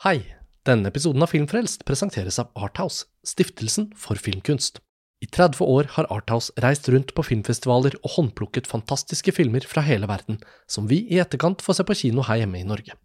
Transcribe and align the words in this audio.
Hei! 0.00 0.22
Denne 0.64 0.88
episoden 0.88 1.20
av 1.20 1.28
Filmfrelst 1.28 1.82
presenteres 1.84 2.38
av 2.40 2.54
Arthouse, 2.56 3.02
stiftelsen 3.20 3.90
for 4.00 4.16
filmkunst. 4.16 4.78
I 5.20 5.26
30 5.28 5.60
år 5.60 5.90
har 5.92 6.06
Arthouse 6.08 6.54
reist 6.64 6.86
rundt 6.88 7.10
på 7.12 7.24
filmfestivaler 7.28 7.98
og 7.98 8.14
håndplukket 8.14 8.70
fantastiske 8.70 9.34
filmer 9.36 9.66
fra 9.68 9.82
hele 9.84 10.08
verden, 10.08 10.38
som 10.64 10.86
vi 10.88 11.02
i 11.04 11.18
etterkant 11.20 11.60
får 11.60 11.76
se 11.76 11.84
på 11.84 11.96
kino 12.00 12.24
her 12.24 12.40
hjemme 12.40 12.62
i 12.62 12.68
Norge. 12.70 12.96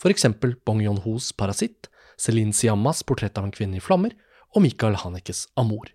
For 0.00 0.08
eksempel 0.08 0.54
Bong 0.64 0.80
Yon-hos 0.80 1.34
Parasitt, 1.36 1.90
Celine 2.16 2.56
Siammas 2.56 3.04
Portrett 3.04 3.36
av 3.36 3.44
en 3.44 3.52
kvinne 3.52 3.76
i 3.76 3.84
flammer 3.84 4.16
og 4.54 4.64
Michael 4.64 4.96
Hanekes 5.02 5.50
Amor. 5.60 5.92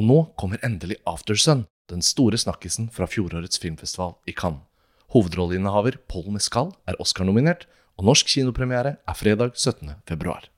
Og 0.00 0.08
nå 0.08 0.18
kommer 0.40 0.64
endelig 0.64 0.96
Aftersun, 1.04 1.66
den 1.92 2.00
store 2.00 2.40
snakkisen 2.40 2.88
fra 2.88 3.04
fjorårets 3.04 3.60
filmfestival 3.60 4.16
i 4.24 4.32
Cannes. 4.32 4.64
Hovedrolleinnehaver 5.12 6.00
Paul 6.08 6.32
Mescal 6.32 6.72
er 6.88 6.96
Oscar-nominert, 7.04 7.68
og 8.00 8.06
norsk 8.08 8.30
kinopremiere 8.32 8.94
er 8.96 9.16
fredag 9.16 9.52
17. 9.54 9.92
februar. 10.08 10.48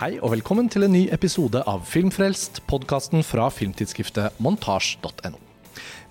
Hei 0.00 0.16
og 0.20 0.32
velkommen 0.32 0.68
til 0.72 0.84
en 0.84 0.92
ny 0.92 1.06
episode 1.12 1.60
av 1.68 1.84
Filmfrelst, 1.88 2.64
podkasten 2.68 3.24
fra 3.24 3.50
filmtidsskriftet 3.52 4.40
montasj.no. 4.40 5.53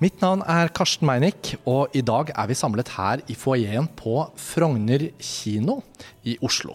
Mitt 0.04 0.20
navn 0.20 0.42
er 0.50 0.68
Karsten 0.76 1.06
Meinick, 1.08 1.54
og 1.70 1.94
i 1.96 2.02
dag 2.04 2.34
er 2.34 2.48
vi 2.50 2.58
samlet 2.60 2.90
her 2.98 3.22
i 3.32 3.36
foajeen 3.40 3.86
på 3.96 4.18
Frogner 4.36 5.06
kino 5.22 5.78
i 6.28 6.34
Oslo. 6.44 6.74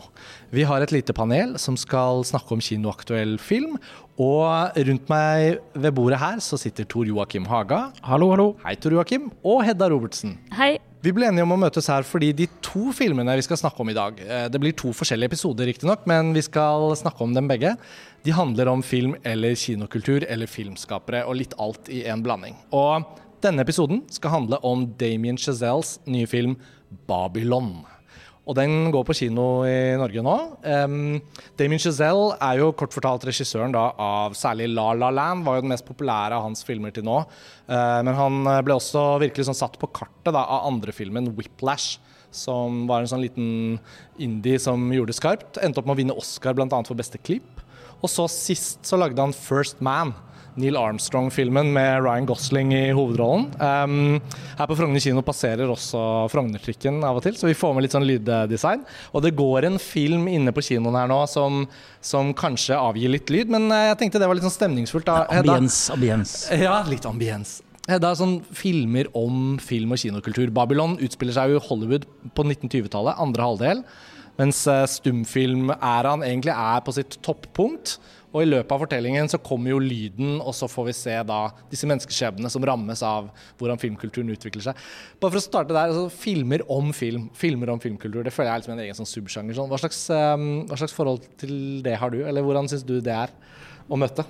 Vi 0.55 0.65
har 0.65 0.81
et 0.81 0.95
lite 0.95 1.13
panel 1.13 1.59
som 1.61 1.77
skal 1.77 2.23
snakke 2.25 2.57
om 2.57 2.63
kinoaktuell 2.65 3.37
film. 3.43 3.77
Og 4.17 4.81
rundt 4.89 5.13
meg 5.13 5.61
ved 5.77 5.93
bordet 5.99 6.23
her 6.23 6.41
så 6.41 6.57
sitter 6.57 6.89
Tor 6.89 7.05
Joakim 7.11 7.51
Haga. 7.51 7.91
Hallo, 8.07 8.31
hallo. 8.33 8.53
Hei, 8.65 8.79
Tor 8.81 8.97
Joakim. 8.97 9.29
Og 9.45 9.61
Hedda 9.67 9.91
Robertsen. 9.93 10.39
Hei. 10.57 10.79
Vi 10.99 11.13
ble 11.15 11.29
enige 11.29 11.45
om 11.47 11.53
å 11.55 11.61
møtes 11.63 11.87
her 11.93 12.03
fordi 12.03 12.33
de 12.35 12.49
to 12.65 12.91
filmene 12.97 13.37
vi 13.39 13.45
skal 13.47 13.61
snakke 13.61 13.85
om 13.85 13.91
i 13.93 13.95
dag 13.95 14.17
eh, 14.19 14.47
Det 14.51 14.59
blir 14.59 14.75
to 14.75 14.91
forskjellige 14.97 15.31
episoder, 15.31 15.69
riktignok, 15.71 16.03
men 16.11 16.33
vi 16.35 16.43
skal 16.43 16.91
snakke 16.99 17.23
om 17.23 17.37
dem 17.37 17.47
begge. 17.51 17.77
De 18.27 18.35
handler 18.35 18.71
om 18.73 18.83
film 18.83 19.15
eller 19.23 19.55
kinokultur 19.55 20.27
eller 20.27 20.51
filmskapere 20.51 21.23
og 21.29 21.39
litt 21.39 21.55
alt 21.63 21.87
i 21.95 22.03
en 22.11 22.25
blanding. 22.25 22.59
Og 22.75 23.07
denne 23.45 23.63
episoden 23.63 24.03
skal 24.11 24.35
handle 24.35 24.59
om 24.67 24.89
Damien 24.99 25.39
Chazelles 25.39 26.01
nye 26.11 26.27
film 26.27 26.59
'Babylon'. 27.07 27.98
Og 28.49 28.57
den 28.57 28.89
går 28.95 29.05
på 29.05 29.17
kino 29.19 29.45
i 29.69 29.93
Norge 30.01 30.23
nå. 30.25 30.35
Um, 30.65 31.19
Damien 31.61 31.83
Chazelle 31.83 32.33
er 32.41 32.63
jo 32.63 32.71
kort 32.73 32.95
fortalt 32.97 33.27
regissøren 33.29 33.75
da, 33.75 33.91
av 34.01 34.37
særlig 34.39 34.71
La 34.73 34.87
La 34.97 35.11
Land, 35.13 35.45
var 35.45 35.59
jo 35.59 35.67
den 35.67 35.75
mest 35.75 35.85
populære 35.85 36.39
av 36.39 36.47
hans 36.47 36.65
filmer 36.65 36.95
til 36.97 37.05
nå. 37.05 37.21
Uh, 37.69 38.01
men 38.09 38.15
han 38.17 38.53
ble 38.65 38.79
også 38.79 39.19
virkelig 39.21 39.51
sånn 39.51 39.59
satt 39.59 39.77
på 39.81 39.91
kartet 39.93 40.33
da, 40.33 40.41
av 40.41 40.71
andre 40.71 40.97
filmen, 40.97 41.35
'Whiplash'. 41.37 41.99
Som 42.29 42.83
var 42.89 43.01
en 43.01 43.09
sånn 43.09 43.23
liten 43.25 43.79
indie 44.21 44.61
som 44.61 44.83
gjorde 44.93 45.15
det 45.15 45.17
skarpt. 45.17 45.61
Endte 45.65 45.81
opp 45.81 45.87
med 45.89 45.95
å 45.95 46.01
vinne 46.03 46.17
Oscar 46.21 46.53
bl.a. 46.57 46.69
for 46.85 46.97
beste 46.97 47.17
klipp. 47.17 47.63
Og 48.05 48.13
så 48.13 48.27
sist 48.31 48.85
så 48.87 48.99
lagde 49.01 49.21
han 49.21 49.33
'First 49.33 49.81
Man'. 49.81 50.13
Neil 50.59 50.77
Armstrong-filmen 50.79 51.71
med 51.75 52.03
Ryan 52.05 52.27
Gosling 52.29 52.73
i 52.75 52.89
hovedrollen. 52.97 53.47
Um, 53.61 54.19
her 54.59 54.69
på 54.69 54.77
Frogner 54.79 55.03
kino 55.03 55.23
passerer 55.27 55.71
også 55.71 56.01
Frogner-trikken 56.33 57.01
av 57.07 57.21
og 57.21 57.25
til, 57.25 57.37
så 57.39 57.49
vi 57.49 57.57
får 57.59 57.77
med 57.77 57.87
litt 57.87 57.95
sånn 57.95 58.07
lyddesign. 58.09 58.83
Og 59.15 59.25
det 59.25 59.35
går 59.39 59.69
en 59.69 59.79
film 59.83 60.27
inne 60.33 60.55
på 60.55 60.65
kinoen 60.67 60.99
her 60.99 61.09
nå 61.11 61.23
som, 61.31 61.65
som 62.05 62.35
kanskje 62.37 62.79
avgir 62.79 63.15
litt 63.15 63.33
lyd, 63.33 63.55
men 63.55 63.71
eh, 63.71 63.89
jeg 63.93 64.03
tenkte 64.03 64.23
det 64.23 64.29
var 64.31 64.39
litt 64.39 64.47
sånn 64.49 64.59
stemningsfullt. 64.59 65.09
da. 65.09 65.25
Ambiens, 65.41 65.81
ambiens. 65.95 66.37
Ja, 66.59 66.83
litt 66.91 67.07
ambiens. 67.09 67.59
Hedda, 67.89 68.13
sånn 68.19 68.43
filmer 68.53 69.09
om 69.17 69.57
film- 69.65 69.95
og 69.97 70.03
kinokultur. 70.03 70.51
Babylon 70.53 70.99
utspiller 71.01 71.33
seg 71.39 71.55
jo 71.55 71.61
i 71.61 71.67
Hollywood 71.71 72.05
på 72.37 72.45
1920-tallet, 72.45 73.17
andre 73.25 73.47
halvdel. 73.47 73.85
Mens 74.39 74.61
eh, 74.71 74.85
stumfilmæraen 74.87 76.23
egentlig 76.27 76.53
er 76.55 76.83
på 76.85 76.95
sitt 76.95 77.17
toppunkt. 77.27 77.97
Og 78.29 78.43
i 78.45 78.49
løpet 78.49 78.73
av 78.75 78.83
fortellingen 78.83 79.31
så 79.33 79.41
kommer 79.41 79.73
jo 79.73 79.79
lyden, 79.81 80.37
og 80.43 80.53
så 80.57 80.69
får 80.69 80.89
vi 80.91 80.95
se 80.99 81.15
da 81.31 81.39
disse 81.71 81.89
menneskeskjebnene 81.89 82.51
som 82.53 82.65
rammes 82.69 83.01
av 83.07 83.31
hvordan 83.61 83.81
filmkulturen 83.81 84.29
utvikler 84.35 84.67
seg. 84.67 84.83
Bare 85.17 85.33
for 85.33 85.41
å 85.41 85.45
starte 85.47 85.73
der, 85.73 85.95
altså 85.95 86.11
Filmer 86.13 86.65
om 86.73 86.93
film. 86.97 87.31
Filmer 87.37 87.73
om 87.73 87.81
filmkultur. 87.81 88.21
Det 88.27 88.35
føler 88.35 88.51
jeg 88.51 88.55
er 88.55 88.65
liksom 88.65 88.77
en 88.77 88.85
egen 88.85 88.99
sånn 89.01 89.09
subsjanger. 89.09 89.57
Sånn. 89.57 89.71
Hva, 89.73 89.81
slags, 89.81 90.03
um, 90.13 90.49
hva, 90.69 90.77
slags, 90.77 90.97
forhold 90.97 91.25
til 91.41 91.55
det 91.87 91.97
har 92.03 92.13
du, 92.13 92.21
eller 92.29 92.45
hvordan 92.45 92.69
syns 92.69 92.85
du 92.85 92.99
det 93.01 93.17
er 93.17 93.33
å 93.89 93.97
møte? 94.01 94.27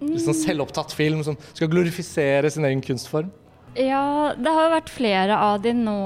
Litt 0.00 0.24
sånn 0.24 0.36
selvopptatt 0.36 0.96
film 0.96 1.22
som 1.24 1.36
skal 1.52 1.70
glorifisere 1.72 2.48
sin 2.52 2.64
egen 2.68 2.84
kunstform. 2.84 3.28
Ja, 3.76 4.32
det 4.32 4.52
har 4.52 4.68
jo 4.70 4.76
vært 4.78 4.92
flere 4.92 5.36
av 5.36 5.60
de 5.64 5.76
nå 5.76 6.00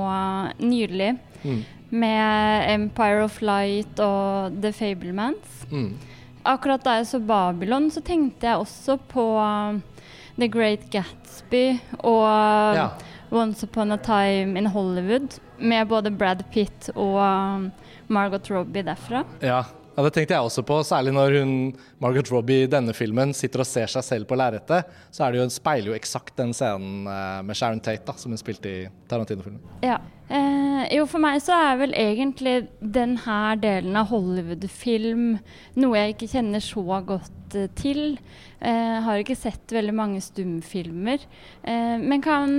nylig. 0.58 1.14
Mm. 1.44 1.60
Med 1.90 2.70
'Empire 2.70 3.24
of 3.24 3.40
Light' 3.42 4.02
og 4.02 4.58
'The 4.60 4.72
Fablemans'. 4.74 5.66
Mm. 5.70 5.94
Akkurat 6.48 6.84
da 6.84 6.96
jeg 6.98 7.08
så 7.10 7.20
Babylon, 7.20 7.90
så 7.92 8.00
tenkte 8.04 8.48
jeg 8.48 8.62
også 8.62 8.96
på 9.10 9.24
uh, 9.36 9.76
The 10.38 10.48
Great 10.48 10.86
Gatsby 10.92 11.64
og 12.00 12.22
uh, 12.24 12.78
ja. 12.78 12.86
Once 13.30 13.66
Upon 13.66 13.92
a 13.92 13.98
Time 14.00 14.58
in 14.58 14.70
Hollywood, 14.72 15.36
med 15.58 15.90
både 15.90 16.10
Brad 16.10 16.42
Pitt 16.54 16.88
og 16.94 17.18
uh, 17.20 17.90
Margot 18.08 18.48
Robbie 18.50 18.86
derfra. 18.86 19.22
Ja. 19.44 19.60
ja, 19.66 20.06
det 20.06 20.14
tenkte 20.16 20.34
jeg 20.38 20.48
også 20.48 20.64
på. 20.66 20.80
Særlig 20.86 21.12
når 21.14 21.36
hun, 21.42 21.52
Margot 22.00 22.32
Robbie 22.32 22.64
i 22.64 22.70
denne 22.72 22.96
filmen 22.96 23.34
sitter 23.36 23.62
og 23.62 23.68
ser 23.68 23.92
seg 23.92 24.06
selv 24.06 24.30
på 24.30 24.38
lerretet. 24.40 24.88
Så 25.12 25.26
er 25.26 25.36
det 25.36 25.42
jo, 25.42 25.50
speiler 25.52 25.92
jo 25.92 25.98
eksakt 25.98 26.34
den 26.40 26.56
scenen 26.56 27.04
med 27.44 27.58
Sharon 27.58 27.84
Tate 27.84 28.08
da, 28.08 28.16
som 28.18 28.32
hun 28.32 28.40
spilte 28.40 28.72
i 28.72 28.80
Tarantino-filmen. 29.12 29.60
Ja. 29.84 30.00
Eh, 30.30 30.82
jo, 30.94 31.06
for 31.10 31.22
meg 31.22 31.40
så 31.42 31.56
er 31.58 31.78
vel 31.80 31.94
egentlig 31.98 32.68
denne 32.78 33.38
delen 33.58 33.96
av 33.98 34.12
Hollywood-film 34.12 35.32
noe 35.82 35.98
jeg 35.98 36.14
ikke 36.14 36.28
kjenner 36.36 36.62
så 36.62 36.84
godt 37.06 37.56
eh, 37.58 37.66
til. 37.78 38.14
Eh, 38.60 38.98
har 39.02 39.18
ikke 39.18 39.38
sett 39.38 39.74
veldig 39.74 39.94
mange 39.96 40.20
stumfilmer, 40.22 41.24
eh, 41.64 41.96
men 41.98 42.22
kan 42.22 42.52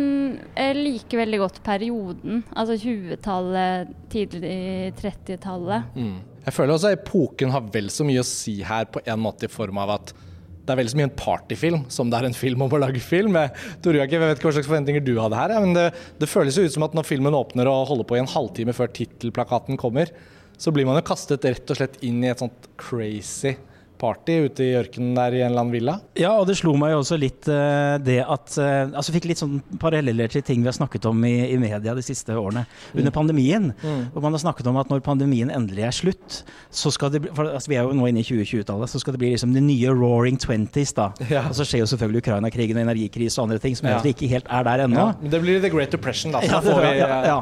eh, 0.51 0.73
like 0.75 1.15
veldig 1.15 1.39
godt 1.45 1.61
perioden. 1.63 2.41
Altså 2.51 2.75
20-tallet, 2.81 3.95
tidlig 4.11 4.91
30-tallet. 4.99 5.95
Mm. 5.95 6.17
Jeg 6.41 6.57
føler 6.57 6.75
også 6.75 6.91
at 6.91 6.99
epoken 6.99 7.53
har 7.53 7.71
vel 7.71 7.87
så 7.93 8.03
mye 8.07 8.23
å 8.23 8.27
si 8.27 8.57
her, 8.65 8.89
på 8.91 9.03
en 9.05 9.23
måte 9.23 9.47
i 9.47 9.53
form 9.53 9.79
av 9.79 9.95
at 9.99 10.13
det 10.61 10.73
er 10.73 10.79
veldig 10.79 10.93
så 10.93 10.99
mye 10.99 11.07
en 11.09 11.17
partyfilm 11.17 11.79
som 11.91 12.11
det 12.11 12.19
er 12.19 12.27
en 12.27 12.37
film 12.37 12.61
om 12.61 12.73
å 12.75 12.81
lage 12.83 13.01
film. 13.03 13.37
Tor 13.81 13.97
Joakim, 13.97 14.21
jeg 14.21 14.31
vet 14.31 14.39
ikke 14.39 14.49
hva 14.49 14.53
slags 14.57 14.69
forventninger 14.69 15.03
du 15.05 15.15
hadde 15.17 15.39
her, 15.39 15.55
men 15.63 15.73
det, 15.77 15.87
det 16.21 16.29
føles 16.29 16.57
jo 16.57 16.67
ut 16.67 16.75
som 16.75 16.85
at 16.85 16.95
når 16.97 17.07
filmen 17.09 17.37
åpner 17.37 17.69
og 17.71 17.89
holder 17.89 18.07
på 18.07 18.19
i 18.19 18.21
en 18.21 18.29
halvtime 18.29 18.75
før 18.77 18.93
tittelplakaten 18.93 19.79
kommer, 19.81 20.13
så 20.61 20.73
blir 20.73 20.85
man 20.85 20.99
jo 20.99 21.07
kastet 21.09 21.47
rett 21.47 21.73
og 21.73 21.79
slett 21.79 21.97
inn 22.05 22.21
i 22.21 22.29
et 22.29 22.43
sånt 22.43 22.69
crazy 22.81 23.55
party 24.01 24.37
ute 24.47 24.65
i 24.65 24.73
ørkenen 24.79 25.13
der 25.17 25.37
i 25.37 25.41
en 25.43 25.51
eller 25.51 25.63
annen 25.63 25.75
villa. 25.75 25.97
Ja, 26.19 26.33
og 26.39 26.47
det 26.49 26.57
slo 26.59 26.73
meg 26.79 26.93
jo 26.95 27.01
også 27.03 27.17
litt 27.21 27.47
uh, 27.51 27.97
det 28.01 28.19
at 28.21 28.55
uh, 28.57 28.69
Altså 28.97 29.13
fikk 29.13 29.27
litt 29.29 29.41
sånn 29.41 29.59
paralleller 29.81 30.31
til 30.31 30.43
ting 30.45 30.63
vi 30.63 30.69
har 30.69 30.75
snakket 30.75 31.05
om 31.09 31.21
i, 31.27 31.35
i 31.53 31.57
media 31.61 31.93
de 31.97 32.03
siste 32.05 32.35
årene. 32.37 32.65
Mm. 32.65 33.01
Under 33.01 33.15
pandemien, 33.15 33.69
mm. 33.77 34.01
hvor 34.13 34.25
man 34.25 34.35
har 34.35 34.43
snakket 34.43 34.69
om 34.71 34.79
at 34.81 34.91
når 34.91 35.03
pandemien 35.05 35.51
endelig 35.53 35.85
er 35.87 35.95
slutt, 35.95 36.41
så 36.73 36.91
skal 36.93 37.13
det 37.13 37.23
bli 37.25 37.33
for, 37.35 37.49
altså, 37.49 37.71
Vi 37.71 37.77
er 37.79 37.87
jo 37.87 37.95
nå 37.97 38.09
inne 38.09 38.23
i 38.23 38.27
2020-tallet, 38.27 38.91
så 38.91 39.01
skal 39.01 39.15
det 39.15 39.21
bli 39.23 39.31
liksom 39.33 39.53
de 39.55 39.63
nye 39.63 39.93
roaring 39.93 40.39
twenties, 40.41 40.93
da. 40.97 41.11
Ja. 41.31 41.45
Og 41.49 41.55
så 41.57 41.65
skjer 41.67 41.83
jo 41.83 41.89
selvfølgelig 41.93 42.23
Ukraina-krigen 42.25 42.79
og 42.79 42.85
energikrise 42.87 43.39
og 43.39 43.49
andre 43.49 43.61
ting 43.63 43.77
som 43.77 43.89
ja. 43.89 43.99
ikke 44.07 44.29
helt 44.31 44.49
er 44.51 44.65
der 44.67 44.85
ennå. 44.87 45.07
Ja. 45.11 45.31
Det 45.35 45.41
blir 45.43 45.61
The 45.63 45.71
Great 45.73 45.93
Depression, 45.93 46.33
da. 46.35 46.41
Ja, 46.45 46.59
får 46.63 46.81
vi, 46.83 46.91
ja, 46.99 47.19
ja, 47.27 47.37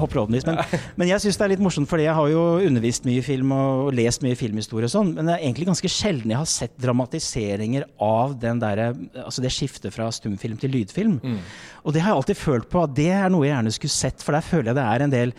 håpeligvis. 0.00 0.46
Men, 0.48 0.60
men 1.00 1.10
jeg 1.10 1.24
syns 1.24 1.40
det 1.40 1.46
er 1.46 1.54
litt 1.54 1.64
morsomt, 1.64 1.90
fordi 1.90 2.06
jeg 2.06 2.16
har 2.16 2.30
jo 2.32 2.44
undervist 2.64 3.08
mye 3.08 3.24
film 3.24 3.52
og 3.56 3.92
lest 3.96 4.24
mye 4.24 4.38
filmhistorie 4.38 4.88
og 4.88 4.94
sånn, 4.94 5.14
men 5.16 5.28
det 5.28 5.36
er 5.36 5.44
egentlig 5.44 5.68
ganske 5.68 5.90
sjelden 6.04 6.34
jeg 6.34 6.40
har 6.40 6.50
sett 6.50 6.74
dramatiseringer 6.80 7.86
av 8.02 8.36
der, 8.40 8.82
altså 9.24 9.44
det 9.44 9.52
skiftet 9.54 9.94
fra 9.94 10.10
stumfilm 10.12 10.58
til 10.60 10.74
lydfilm. 10.76 11.18
Mm. 11.22 11.38
Og 11.84 11.94
det 11.94 12.04
har 12.04 12.12
jeg 12.12 12.20
alltid 12.20 12.40
følt 12.40 12.70
på 12.70 12.84
at 12.84 12.96
det 12.96 13.10
er 13.16 13.32
noe 13.32 13.46
jeg 13.46 13.54
gjerne 13.54 13.76
skulle 13.78 13.96
sett, 13.96 14.24
for 14.24 14.36
der 14.36 14.44
føler 14.44 14.70
jeg 14.72 14.78
det 14.80 14.88
er 14.88 15.06
en 15.06 15.14
del 15.14 15.34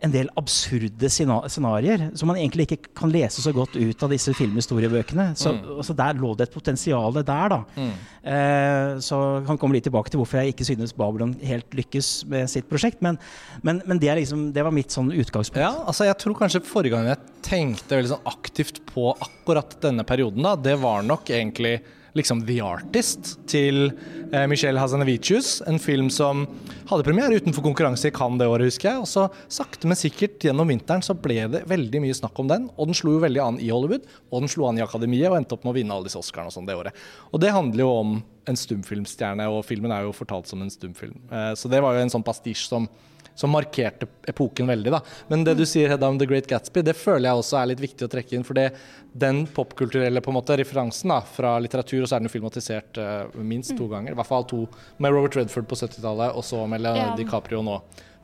en 0.00 0.14
del 0.14 0.30
absurde 0.40 1.10
scenarioer 1.12 2.08
som 2.18 2.30
man 2.32 2.40
egentlig 2.40 2.66
ikke 2.66 2.94
kan 2.96 3.12
lese 3.12 3.44
så 3.44 3.52
godt 3.54 3.76
ut 3.76 4.02
av 4.02 4.10
disse 4.10 4.34
filmhistoriebøkene. 4.34 5.30
Så, 5.38 5.52
mm. 5.54 5.66
altså 5.76 5.96
der 5.98 6.18
lå 6.18 6.34
det 6.38 6.48
et 6.48 6.54
potensial 6.54 7.14
der, 7.20 7.52
da. 7.52 7.60
Mm. 7.76 7.92
Eh, 8.30 8.98
så 9.04 9.20
kan 9.46 9.60
kan 9.60 9.66
komme 9.66 9.76
litt 9.76 9.86
tilbake 9.88 10.12
til 10.12 10.20
hvorfor 10.20 10.40
jeg 10.40 10.54
ikke 10.54 10.66
synes 10.68 10.94
Babylon 10.96 11.34
helt 11.44 11.74
lykkes 11.76 12.10
med 12.30 12.50
sitt 12.52 12.68
prosjekt. 12.70 13.02
Men, 13.04 13.18
men, 13.66 13.82
men 13.88 14.00
det, 14.02 14.12
liksom, 14.22 14.50
det, 14.56 14.64
var 14.66 14.74
mitt 14.74 14.94
sånn 14.94 15.12
utgangspunkt. 15.12 15.62
Ja, 15.62 15.72
altså 15.84 16.08
jeg 16.08 16.18
tror 16.22 16.38
kanskje 16.38 16.64
forrige 16.66 16.96
gang 16.96 17.10
jeg 17.10 17.20
tenkte 17.46 17.98
veldig 17.98 18.14
sånn 18.14 18.30
aktivt 18.30 18.82
på 18.90 19.10
akkurat 19.16 19.76
denne 19.82 20.06
perioden, 20.08 20.44
da, 20.46 20.56
det 20.56 20.76
var 20.82 21.04
nok 21.06 21.32
egentlig 21.34 21.78
liksom 22.18 22.42
The 22.46 22.58
Artist 22.64 23.36
til 23.50 23.90
eh, 24.32 24.46
Michelle 24.50 24.80
Hazanavicius. 24.80 25.60
En 25.70 25.80
film 25.82 26.10
som 26.12 26.46
hadde 26.90 27.06
premiere 27.06 27.38
utenfor 27.38 27.64
konkurranse 27.64 28.10
i 28.10 28.14
Cannes 28.14 28.40
det 28.40 28.48
året, 28.50 28.70
husker 28.70 28.90
jeg. 28.90 29.04
Og 29.04 29.08
så 29.10 29.26
sakte, 29.52 29.88
men 29.90 29.98
sikkert 29.98 30.42
gjennom 30.44 30.70
vinteren 30.70 31.04
så 31.06 31.16
ble 31.16 31.44
det 31.52 31.62
veldig 31.70 32.02
mye 32.04 32.16
snakk 32.16 32.38
om 32.42 32.50
den. 32.50 32.66
Og 32.76 32.90
den 32.90 32.98
slo 32.98 33.16
jo 33.16 33.22
veldig 33.24 33.44
an 33.44 33.60
i 33.62 33.70
Hollywood, 33.72 34.08
og 34.30 34.44
den 34.44 34.52
slo 34.52 34.68
an 34.68 34.80
i 34.80 34.84
Akademiet 34.84 35.30
og 35.30 35.38
endte 35.38 35.56
opp 35.56 35.66
med 35.66 35.74
å 35.74 35.78
vinne 35.78 35.96
alle 35.96 36.10
disse 36.10 36.20
Oscarene 36.20 36.52
og 36.52 36.56
sånn 36.56 36.68
det 36.68 36.78
året. 36.78 37.04
Og 37.30 37.42
det 37.42 37.54
handler 37.54 37.84
jo 37.84 37.92
om 38.00 38.18
en 38.50 38.58
stumfilmstjerne, 38.58 39.46
og 39.52 39.62
filmen 39.68 39.92
er 39.94 40.06
jo 40.06 40.16
fortalt 40.16 40.50
som 40.50 40.62
en 40.64 40.72
stumfilm. 40.72 41.18
Eh, 41.30 41.52
så 41.58 41.70
det 41.70 41.82
var 41.84 41.96
jo 41.96 42.04
en 42.04 42.12
sånn 42.12 42.26
pastisj 42.26 42.66
som 42.70 42.88
som 43.34 43.52
markerte 43.54 44.08
epoken 44.28 44.68
veldig. 44.70 44.92
da. 44.92 45.00
Men 45.28 45.44
det 45.46 45.56
du 45.58 45.64
sier 45.68 45.88
Hedda, 45.88 46.08
om 46.08 46.18
The 46.20 46.28
Great 46.28 46.48
Gatsby, 46.50 46.82
det 46.86 46.96
føler 46.98 47.30
jeg 47.30 47.42
også 47.42 47.60
er 47.60 47.70
litt 47.72 47.82
viktig 47.82 48.06
å 48.06 48.10
trekke 48.12 48.36
inn. 48.36 48.44
For 48.46 48.58
det, 48.58 48.68
den 49.12 49.44
popkulturelle 49.48 50.22
på 50.24 50.32
en 50.32 50.38
måte 50.38 50.58
referansen 50.60 51.14
da, 51.14 51.20
fra 51.24 51.56
litteratur, 51.62 52.02
og 52.02 52.10
så 52.10 52.16
er 52.16 52.22
den 52.22 52.30
jo 52.30 52.36
filmatisert 52.36 53.00
uh, 53.00 53.40
minst 53.42 53.76
to 53.78 53.88
ganger. 53.90 54.12
I 54.12 54.20
hvert 54.20 54.30
fall 54.30 54.46
to 54.50 54.64
med 54.98 55.14
Robert 55.16 55.38
Redford 55.38 55.68
på 55.70 55.78
70-tallet, 55.80 56.34
og 56.36 56.46
så 56.46 56.66
med 56.70 56.84
Leonardo 56.84 57.14
yeah. 57.14 57.20
DiCaprio 57.20 57.64
nå 57.66 57.80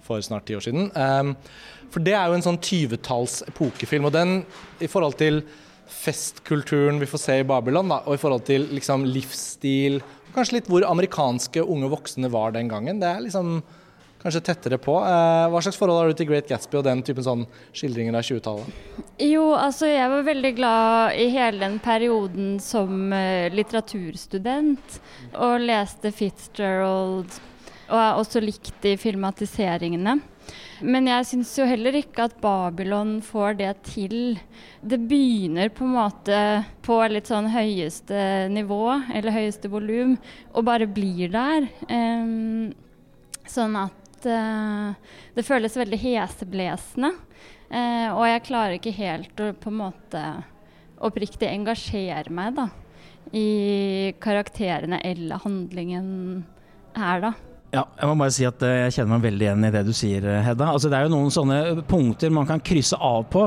for 0.07 0.23
snart 0.23 0.47
ti 0.47 0.57
år 0.57 0.63
siden. 0.63 0.91
Um, 0.95 1.35
for 1.91 2.05
det 2.05 2.15
er 2.17 2.29
jo 2.29 2.37
en 2.37 2.45
sånn 2.45 2.61
20-talls 2.63 3.41
epokefilm. 3.51 4.09
Og 4.09 4.15
den 4.15 4.37
i 4.83 4.91
forhold 4.91 5.19
til 5.21 5.43
festkulturen 5.87 7.01
vi 7.01 7.09
får 7.09 7.23
se 7.23 7.41
i 7.41 7.47
Babylon, 7.47 7.91
da, 7.91 8.03
og 8.05 8.17
i 8.17 8.21
forhold 8.21 8.47
til 8.49 8.67
liksom 8.75 9.07
livsstil, 9.09 10.01
kanskje 10.35 10.59
litt 10.59 10.71
hvor 10.71 10.87
amerikanske 10.87 11.63
unge 11.63 11.91
voksne 11.93 12.31
var 12.33 12.55
den 12.57 12.71
gangen. 12.71 13.01
Det 13.03 13.09
er 13.09 13.23
liksom 13.25 13.61
kanskje 14.27 14.43
tettere 14.49 14.79
på. 14.83 14.99
Eh, 15.07 15.47
hva 15.53 15.63
slags 15.63 15.79
forhold 15.79 16.01
har 16.01 16.11
du 16.11 16.19
til 16.19 16.29
Great 16.31 16.51
Gatsby 16.51 16.81
og 16.81 16.87
den 16.87 17.03
typen 17.07 17.27
sånn 17.27 17.47
skildringer 17.71 18.19
av 18.19 18.27
20-tallet? 18.27 19.03
Jo, 19.23 19.49
altså 19.55 19.91
jeg 19.91 20.13
var 20.13 20.27
veldig 20.27 20.55
glad 20.59 21.19
i 21.23 21.29
hele 21.33 21.63
den 21.63 21.79
perioden 21.83 22.57
som 22.63 23.13
uh, 23.15 23.47
litteraturstudent. 23.55 25.01
Og 25.41 25.61
leste 25.63 26.13
Fitzgerald, 26.15 27.37
og 27.87 28.01
har 28.01 28.19
også 28.19 28.43
likt 28.43 28.75
de 28.83 28.97
filmatiseringene. 29.01 30.19
Men 30.87 31.09
jeg 31.09 31.27
syns 31.31 31.55
jo 31.59 31.67
heller 31.67 31.97
ikke 31.97 32.27
at 32.29 32.37
Babylon 32.43 33.17
får 33.25 33.57
det 33.61 33.73
til. 33.89 34.37
Det 34.83 34.99
begynner 35.09 35.71
på 35.75 35.87
en 35.87 35.95
måte 35.97 36.41
på 36.87 36.99
litt 37.11 37.31
sånn 37.31 37.49
høyeste 37.51 38.49
nivå, 38.53 38.83
eller 39.15 39.39
høyeste 39.39 39.71
volum, 39.73 40.17
og 40.53 40.67
bare 40.69 40.91
blir 40.91 41.33
der. 41.33 41.71
Um, 41.89 42.75
sånn 43.49 43.79
at 43.79 44.06
uh, 44.27 44.93
det 45.37 45.47
føles 45.47 45.79
veldig 45.79 45.99
heseblesende. 46.03 47.13
Uh, 47.71 48.11
og 48.15 48.25
jeg 48.29 48.45
klarer 48.47 48.77
ikke 48.77 48.95
helt 48.95 49.43
å 49.43 49.53
på 49.59 49.73
en 49.73 49.81
måte 49.81 50.23
oppriktig 51.07 51.49
engasjere 51.51 52.33
meg 52.33 52.55
da, 52.57 52.69
i 53.37 54.15
karakterene 54.23 55.01
eller 55.05 55.43
handlingen 55.43 56.09
her, 56.97 57.25
da. 57.27 57.33
Ja, 57.77 57.83
jeg 57.99 58.09
må 58.09 58.15
bare 58.23 58.33
si 58.33 58.45
at 58.49 58.63
eh, 58.65 58.87
jeg 58.87 58.95
kjenner 58.97 59.19
meg 59.19 59.25
veldig 59.27 59.45
igjen 59.45 59.65
i 59.69 59.71
det 59.75 59.83
du 59.85 59.91
sier, 59.97 60.25
eh, 60.25 60.41
Hedda. 60.47 60.71
Altså, 60.73 60.89
det 60.89 60.97
er 60.97 61.05
jo 61.05 61.13
noen 61.13 61.33
sånne 61.35 61.59
punkter 61.85 62.33
man 62.33 62.49
kan 62.49 62.63
krysse 62.65 62.97
av 62.97 63.27
på, 63.29 63.43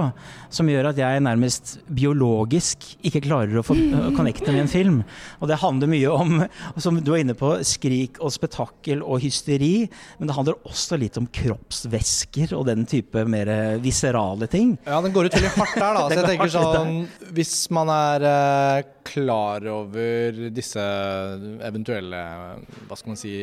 som 0.54 0.70
gjør 0.70 0.92
at 0.92 1.00
jeg 1.02 1.24
nærmest 1.26 1.72
biologisk 1.98 2.86
ikke 3.10 3.24
klarer 3.26 3.58
å 3.58 3.64
få 3.66 3.74
connecte 4.18 4.54
med 4.54 4.68
en 4.68 4.70
film. 4.70 5.00
Og 5.42 5.50
det 5.50 5.58
handler 5.64 5.90
mye 5.90 6.14
om, 6.14 6.44
som 6.78 7.00
du 7.02 7.10
var 7.10 7.24
inne 7.24 7.34
på, 7.40 7.56
skrik 7.66 8.22
og 8.22 8.36
spetakkel 8.36 9.02
og 9.02 9.24
hysteri. 9.26 9.88
Men 10.20 10.30
det 10.30 10.38
handler 10.38 10.62
også 10.70 11.00
litt 11.02 11.18
om 11.18 11.30
kroppsvæsker 11.40 12.54
og 12.58 12.68
den 12.70 12.86
type 12.90 13.26
mer 13.26 13.50
viserale 13.82 14.50
ting. 14.52 14.76
Ja, 14.86 15.02
den 15.02 15.16
går 15.16 15.32
ut 15.32 15.40
veldig 15.40 15.56
hardt 15.58 15.80
der, 15.80 15.90
da. 15.98 16.06
Så 16.10 16.22
jeg 16.22 16.30
tenker 16.36 16.54
sånn, 16.54 16.96
hvis 17.34 17.56
man 17.74 17.90
er 17.98 18.30
klar 19.10 19.66
over 19.72 20.40
disse 20.54 20.84
eventuelle, 21.66 22.22
hva 22.88 22.98
skal 22.98 23.14
man 23.14 23.20
si 23.20 23.34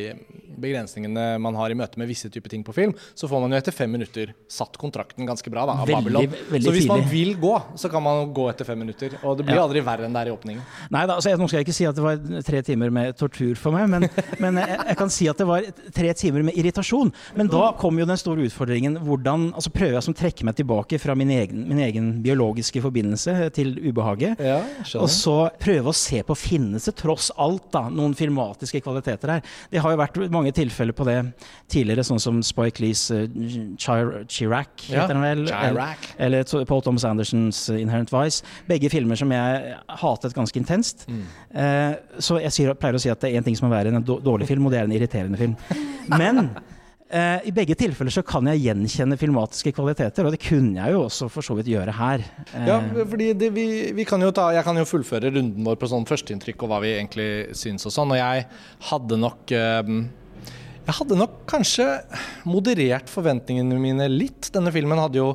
begrensningene 0.57 1.37
man 1.41 1.57
har 1.59 1.71
i 1.71 1.77
møte 1.77 1.99
med 2.01 2.09
visse 2.09 2.29
typer 2.33 2.51
ting 2.51 2.63
på 2.65 2.73
film, 2.75 2.93
så 3.17 3.29
får 3.29 3.43
man 3.43 3.53
jo 3.53 3.59
etter 3.59 3.75
fem 3.75 3.91
minutter 3.93 4.33
satt 4.51 4.77
kontrakten 4.79 5.27
ganske 5.27 5.51
bra 5.53 5.65
da, 5.69 5.77
av 5.83 5.89
veldig, 5.89 6.07
Babylon. 6.07 6.37
Veldig 6.53 6.69
så 6.69 6.75
hvis 6.75 6.89
man 6.89 7.03
vil 7.11 7.35
gå, 7.41 7.53
så 7.77 7.91
kan 7.93 8.03
man 8.03 8.31
gå 8.35 8.47
etter 8.51 8.67
fem 8.67 8.79
minutter. 8.81 9.17
Og 9.23 9.37
det 9.39 9.47
blir 9.47 9.59
ja. 9.59 9.65
aldri 9.67 9.83
verre 9.85 10.07
enn 10.07 10.15
det 10.15 10.23
er 10.23 10.31
i 10.31 10.35
åpningen. 10.35 10.63
Nei 10.93 11.03
da, 11.09 11.17
altså, 11.17 11.35
nå 11.37 11.49
skal 11.49 11.61
jeg 11.61 11.67
ikke 11.67 11.77
si 11.77 11.87
at 11.89 11.97
det 11.97 12.05
var 12.05 12.43
tre 12.47 12.63
timer 12.65 12.93
med 12.93 13.17
tortur 13.19 13.53
for 13.59 13.75
meg, 13.75 13.89
men, 13.91 14.07
men 14.43 14.61
jeg, 14.63 14.79
jeg, 14.79 14.99
kan 15.03 15.13
si 15.13 15.29
at 15.29 15.41
det 15.41 15.49
var 15.49 15.67
tre 15.95 16.13
timer 16.17 16.47
med 16.49 16.57
irritasjon. 16.57 17.13
Men 17.37 17.51
da 17.51 17.71
kom 17.79 17.99
jo 18.01 18.07
den 18.09 18.19
store 18.19 18.47
utfordringen. 18.47 18.97
Hvordan 19.07 19.51
altså 19.53 19.73
prøver 19.73 19.99
jeg 19.99 20.07
som 20.07 20.17
trekker 20.17 20.47
meg 20.47 20.57
tilbake 20.57 21.01
fra 21.01 21.15
min 21.17 21.33
egen, 21.37 21.65
min 21.69 21.83
egen 21.85 22.11
biologiske 22.25 22.81
forbindelse 22.83 23.51
til 23.55 23.75
ubehaget, 23.83 24.41
ja, 24.41 24.59
og 24.97 25.09
så 25.11 25.37
prøve 25.59 25.91
å 25.91 25.95
se 25.95 26.21
på 26.25 26.35
finnes 26.37 26.87
det 26.87 26.95
tross 26.99 27.29
alt 27.41 27.69
da, 27.73 27.85
noen 27.93 28.15
filmatiske 28.17 28.81
kvaliteter 28.85 29.35
her. 29.35 29.55
Det 29.71 29.81
har 29.83 29.93
jo 29.93 29.99
vært 30.01 30.19
mange 30.33 30.53
tilfeller 30.55 30.95
på 30.97 31.07
det 31.07 31.17
tidligere, 31.71 32.05
sånn 32.07 32.21
som 32.21 32.39
Spike 32.45 32.83
Lees 32.83 33.07
uh, 33.13 33.25
Chirac, 33.77 34.87
ja, 34.87 35.03
heter 35.03 35.15
den 35.15 35.25
vel? 35.25 35.43
Chirac. 35.49 36.07
Eller, 36.17 36.45
eller 36.45 36.69
Paul 36.69 36.85
Thomas 36.85 37.07
Andersons 37.07 37.65
uh, 37.71 37.79
Inherent 37.79 38.13
Vice. 38.13 38.45
Begge 38.69 38.91
filmer 38.93 39.19
som 39.19 39.33
jeg 39.33 39.75
hatet 40.03 40.37
ganske 40.37 40.61
intenst. 40.61 41.07
Mm. 41.09 41.25
Uh, 41.53 42.21
så 42.23 42.41
jeg 42.43 42.55
sier, 42.55 42.73
pleier 42.79 42.97
å 42.97 43.03
si 43.03 43.13
at 43.13 43.21
det 43.23 43.33
er 43.33 43.41
én 43.41 43.47
ting 43.47 43.57
som 43.57 43.69
er 43.69 43.77
verre 43.79 43.93
enn 43.93 44.01
en 44.01 44.07
dårlig 44.07 44.49
film, 44.49 44.67
og 44.67 44.75
det 44.75 44.81
er 44.81 44.89
en 44.89 44.97
irriterende 44.97 45.39
film. 45.39 45.55
Men 46.13 46.49
Uh, 47.07 47.39
I 47.47 47.53
begge 47.55 47.75
tilfeller 47.79 48.11
så 48.11 48.19
kan 48.27 48.49
jeg 48.51 48.65
gjenkjenne 48.65 49.15
filmatiske 49.19 49.71
kvaliteter, 49.77 50.27
og 50.27 50.33
det 50.35 50.41
kunne 50.43 50.75
jeg 50.75 50.91
jo 50.91 51.05
også 51.05 51.29
for 51.31 51.45
så 51.45 51.55
vidt 51.55 51.69
gjøre 51.71 51.93
her. 51.95 52.23
Uh, 52.51 52.65
ja, 52.67 52.77
fordi 52.99 53.29
det, 53.39 53.51
vi, 53.55 53.67
vi, 53.95 54.05
kan 54.07 54.19
jo 54.23 54.33
ta, 54.35 54.49
Jeg 54.51 54.67
kan 54.67 54.75
jo 54.75 54.87
fullføre 54.87 55.31
runden 55.31 55.63
vår 55.63 55.79
på 55.79 55.87
sånn 55.87 56.07
førsteinntrykk 56.09 56.65
og 56.65 56.73
hva 56.73 56.81
vi 56.83 56.97
egentlig 56.97 57.29
syns 57.55 57.87
og 57.87 57.95
sånn. 57.95 58.11
Og 58.11 58.19
jeg 58.19 58.43
hadde 58.89 59.21
nok 59.23 59.55
uh, 59.55 59.93
jeg 60.87 60.95
hadde 61.01 61.19
nok 61.19 61.39
kanskje 61.51 61.85
moderert 62.47 63.09
forventningene 63.11 63.79
mine 63.79 64.05
litt. 64.11 64.47
Denne 64.55 64.71
filmen 64.75 64.99
hadde 64.99 65.19
jo 65.19 65.31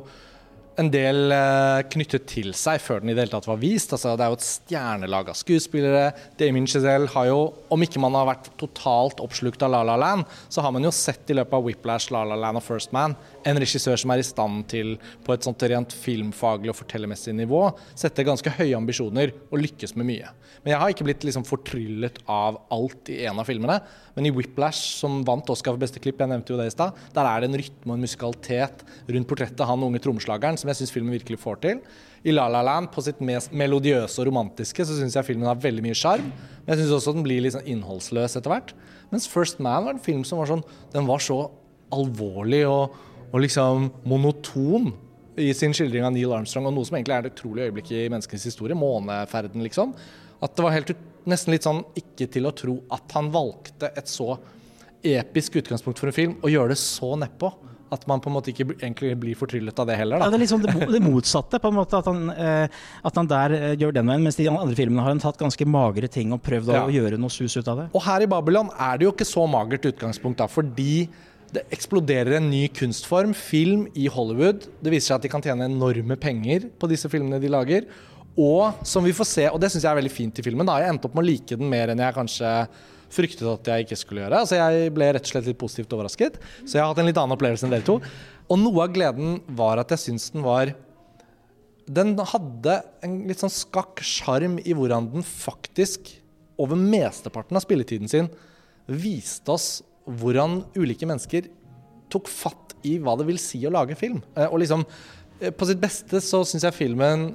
en 0.81 0.89
del 0.93 1.33
eh, 1.35 1.83
knyttet 1.93 2.25
til 2.29 2.53
seg 2.57 2.81
før 2.81 3.03
den 3.03 3.11
i 3.11 3.15
det 3.15 3.25
hele 3.25 3.33
tatt 3.35 3.49
var 3.49 3.59
vist. 3.61 3.93
Altså, 3.95 4.15
det 4.17 4.25
er 4.25 4.33
jo 4.33 4.39
et 4.39 4.47
stjernelag 4.47 5.31
av 5.33 5.37
skuespillere. 5.37 6.05
Damien 6.39 6.67
Chazelle 6.69 7.11
har 7.13 7.29
jo, 7.29 7.39
om 7.73 7.85
ikke 7.85 8.01
man 8.01 8.17
har 8.17 8.29
vært 8.31 8.49
totalt 8.61 9.21
oppslukt 9.23 9.63
av 9.65 9.73
La 9.73 9.83
La 9.87 9.97
Land, 9.99 10.25
så 10.49 10.65
har 10.65 10.73
man 10.73 10.85
jo 10.85 10.93
sett 10.95 11.29
i 11.29 11.37
løpet 11.37 11.57
av 11.57 11.67
Whiplash, 11.67 12.13
La 12.13 12.23
La 12.27 12.39
Land 12.39 12.61
og 12.61 12.65
First 12.65 12.95
Man 12.95 13.17
en 13.47 13.59
regissør 13.59 13.99
som 13.99 14.13
er 14.13 14.21
i 14.21 14.25
stand 14.25 14.65
til 14.71 14.95
på 15.25 15.35
et 15.35 15.45
sånt 15.45 15.63
rent 15.69 15.93
filmfaglig 15.95 16.71
og 16.71 16.77
fortellermessig 16.79 17.35
nivå 17.35 17.65
sette 17.99 18.25
ganske 18.25 18.53
høye 18.57 18.77
ambisjoner 18.77 19.33
og 19.49 19.59
lykkes 19.61 19.95
med 19.99 20.07
mye. 20.09 20.31
Men 20.63 20.73
jeg 20.73 20.79
har 20.79 20.93
ikke 20.93 21.07
blitt 21.07 21.25
liksom 21.27 21.45
fortryllet 21.47 22.21
av 22.29 22.61
alt 22.71 23.11
i 23.11 23.19
en 23.27 23.41
av 23.41 23.47
filmene. 23.47 23.79
Men 24.15 24.29
i 24.29 24.31
Whiplash, 24.31 24.99
som 25.01 25.21
vant 25.27 25.49
Oscar 25.51 25.73
for 25.73 25.81
beste 25.81 25.99
klipp, 25.99 26.21
jeg 26.21 26.31
nevnte 26.31 26.53
jo 26.53 26.59
det 26.59 26.69
i 26.69 26.75
stad, 26.75 26.95
der 27.15 27.27
er 27.27 27.41
det 27.41 27.49
en 27.49 27.59
rytme 27.59 27.91
og 27.91 27.97
en 27.97 28.05
musikalitet 28.05 28.85
rundt 29.09 29.29
portrettet 29.29 29.67
han 29.67 29.83
unge 29.87 30.01
trommeslageren 30.03 30.59
som 30.63 30.71
jeg 30.71 30.81
syns 30.81 30.95
filmen 30.95 31.13
virkelig 31.13 31.41
får 31.43 31.61
til. 31.67 31.85
I 32.23 32.33
La 32.33 32.47
La 32.49 32.63
Land, 32.65 32.89
på 32.93 33.03
sitt 33.03 33.19
mest 33.23 33.53
melodiøse 33.53 34.21
og 34.23 34.31
romantiske, 34.31 34.87
så 34.87 34.97
syns 34.97 35.19
jeg 35.19 35.27
filmen 35.27 35.49
har 35.51 35.59
veldig 35.59 35.83
mye 35.85 35.97
sjarm. 35.97 36.29
Men 36.63 36.73
jeg 36.73 36.85
syns 36.85 36.97
også 36.97 37.13
den 37.17 37.25
blir 37.27 37.43
litt 37.43 37.57
sånn 37.57 37.67
innholdsløs 37.75 38.39
etter 38.39 38.53
hvert. 38.53 38.71
Mens 39.11 39.27
First 39.29 39.59
Man 39.61 39.85
var 39.85 39.97
en 39.97 40.01
film 40.03 40.23
som 40.25 40.39
var 40.39 40.49
sånn 40.49 40.63
Den 40.95 41.05
var 41.05 41.21
så 41.21 41.43
alvorlig 41.93 42.63
og 42.65 42.95
og 43.33 43.41
liksom 43.41 43.87
monoton 44.05 44.91
i 45.41 45.49
sin 45.57 45.73
skildring 45.73 46.05
av 46.05 46.13
Neil 46.13 46.33
Armstrong, 46.35 46.67
og 46.69 46.75
noe 46.75 46.85
som 46.85 46.99
egentlig 46.99 47.15
er 47.15 47.25
det 47.25 47.33
utrolige 47.33 47.69
øyeblikket 47.69 47.95
i 48.03 48.09
menneskenes 48.13 48.45
historie, 48.45 48.77
måneferden, 48.77 49.63
liksom. 49.65 49.95
At 50.43 50.53
det 50.53 50.65
var 50.65 50.75
helt 50.75 50.91
nesten 51.29 51.55
litt 51.55 51.65
sånn 51.65 51.81
ikke 51.97 52.27
til 52.29 52.45
å 52.45 52.53
tro 52.53 52.75
at 52.93 53.15
han 53.17 53.31
valgte 53.33 53.89
et 53.97 54.11
så 54.11 54.35
episk 55.03 55.57
utgangspunkt 55.63 55.97
for 55.99 56.11
en 56.11 56.15
film, 56.15 56.35
og 56.43 56.53
gjøre 56.53 56.75
det 56.75 56.79
så 56.83 57.15
nedpå. 57.17 57.49
At 57.93 58.05
man 58.09 58.21
på 58.23 58.31
en 58.31 58.37
måte 58.37 58.51
ikke 58.53 58.67
egentlig 58.73 59.13
blir 59.21 59.37
fortryllet 59.37 59.79
av 59.79 59.89
det 59.89 59.97
heller. 59.99 60.19
Da. 60.19 60.27
Ja, 60.27 60.33
det 60.33 60.39
er 60.39 60.43
liksom 60.45 60.63
det, 60.63 60.75
det 60.95 61.03
motsatte, 61.03 61.59
på 61.61 61.71
en 61.71 61.77
måte. 61.77 61.99
At 61.99 62.09
han, 62.09 62.23
eh, 62.33 62.79
at 63.09 63.19
han 63.19 63.29
der 63.29 63.57
eh, 63.57 63.75
gjør 63.79 63.97
den 63.99 64.09
veien, 64.09 64.25
mens 64.25 64.39
de 64.39 64.47
andre 64.51 64.77
filmene 64.77 65.05
har 65.05 65.13
han 65.13 65.21
tatt 65.23 65.41
ganske 65.41 65.67
magre 65.69 66.09
ting 66.11 66.33
og 66.35 66.41
prøvd 66.45 66.73
ja. 66.73 66.85
å 66.87 66.93
gjøre 66.93 67.19
noe 67.21 67.33
sus 67.33 67.55
ut 67.59 67.69
av 67.69 67.83
det. 67.83 67.91
Og 67.93 68.03
her 68.05 68.25
i 68.25 68.29
Babylon 68.31 68.71
er 68.73 68.97
det 68.99 69.07
jo 69.07 69.13
ikke 69.15 69.29
så 69.29 69.45
magert 69.49 69.85
utgangspunkt, 69.93 70.41
da, 70.41 70.49
fordi 70.51 71.05
det 71.53 71.67
eksploderer 71.73 72.39
en 72.39 72.49
ny 72.49 72.63
kunstform, 72.73 73.35
film 73.37 73.85
i 73.93 74.07
Hollywood. 74.09 74.65
Det 74.81 74.93
viser 74.93 75.11
seg 75.11 75.19
at 75.19 75.27
de 75.27 75.31
kan 75.35 75.43
tjene 75.45 75.69
enorme 75.69 76.17
penger 76.17 76.65
på 76.81 76.89
disse 76.89 77.11
filmene 77.11 77.37
de 77.41 77.51
lager. 77.51 77.85
Og 78.33 78.81
som 78.87 79.05
vi 79.05 79.13
får 79.13 79.29
se, 79.29 79.45
og 79.51 79.59
det 79.61 79.69
syns 79.69 79.85
jeg 79.85 79.91
er 79.91 79.99
veldig 79.99 80.13
fint 80.13 80.39
i 80.41 80.45
filmen, 80.45 80.65
da. 80.65 80.79
jeg 80.81 80.89
endte 80.89 81.05
opp 81.09 81.13
med 81.17 81.25
å 81.25 81.29
like 81.29 81.57
den 81.59 81.69
mer 81.69 81.93
enn 81.93 82.01
jeg 82.01 82.15
kanskje 82.15 82.53
fryktet 83.13 83.45
at 83.49 83.69
jeg 83.69 83.85
ikke 83.85 83.99
skulle 83.99 84.23
gjøre. 84.23 84.41
Altså 84.43 84.59
Jeg 84.59 84.93
ble 84.95 85.09
rett 85.15 85.27
og 85.27 85.31
slett 85.33 85.49
litt 85.49 85.59
positivt 85.61 85.93
overrasket. 85.95 86.39
Så 86.63 86.77
jeg 86.77 86.83
har 86.83 86.91
hatt 86.91 87.01
en 87.03 87.09
litt 87.09 87.19
annen 87.19 87.35
opplevelse 87.35 87.67
enn 87.67 87.75
dere 87.75 87.87
to. 87.87 87.99
Og 88.49 88.59
noe 88.59 88.87
av 88.87 88.95
gleden 88.95 89.39
var 89.57 89.81
at 89.81 89.93
jeg 89.93 90.03
syns 90.07 90.31
den 90.33 90.43
var 90.45 90.73
Den 91.83 92.13
hadde 92.15 92.77
en 93.03 93.15
litt 93.27 93.41
sånn 93.43 93.51
skakk 93.51 93.99
sjarm 94.07 94.55
i 94.63 94.75
hvordan 94.75 95.09
den 95.11 95.25
faktisk, 95.27 96.13
over 96.55 96.79
mesteparten 96.79 97.57
av 97.59 97.65
spilletiden 97.65 98.07
sin, 98.07 98.29
viste 98.87 99.51
oss 99.51 99.67
hvordan 100.05 100.61
ulike 100.77 101.07
mennesker 101.09 101.49
tok 102.13 102.29
fatt 102.31 102.75
i 102.87 102.95
hva 103.01 103.17
det 103.19 103.27
vil 103.27 103.41
si 103.41 103.59
å 103.67 103.73
lage 103.73 103.97
film. 103.99 104.21
Eh, 104.37 104.47
og 104.47 104.61
liksom 104.61 104.85
på 105.51 105.67
sitt 105.67 105.81
beste 105.81 106.21
så 106.23 106.43
syns 106.47 106.63
jeg 106.63 106.77
filmen 106.77 107.33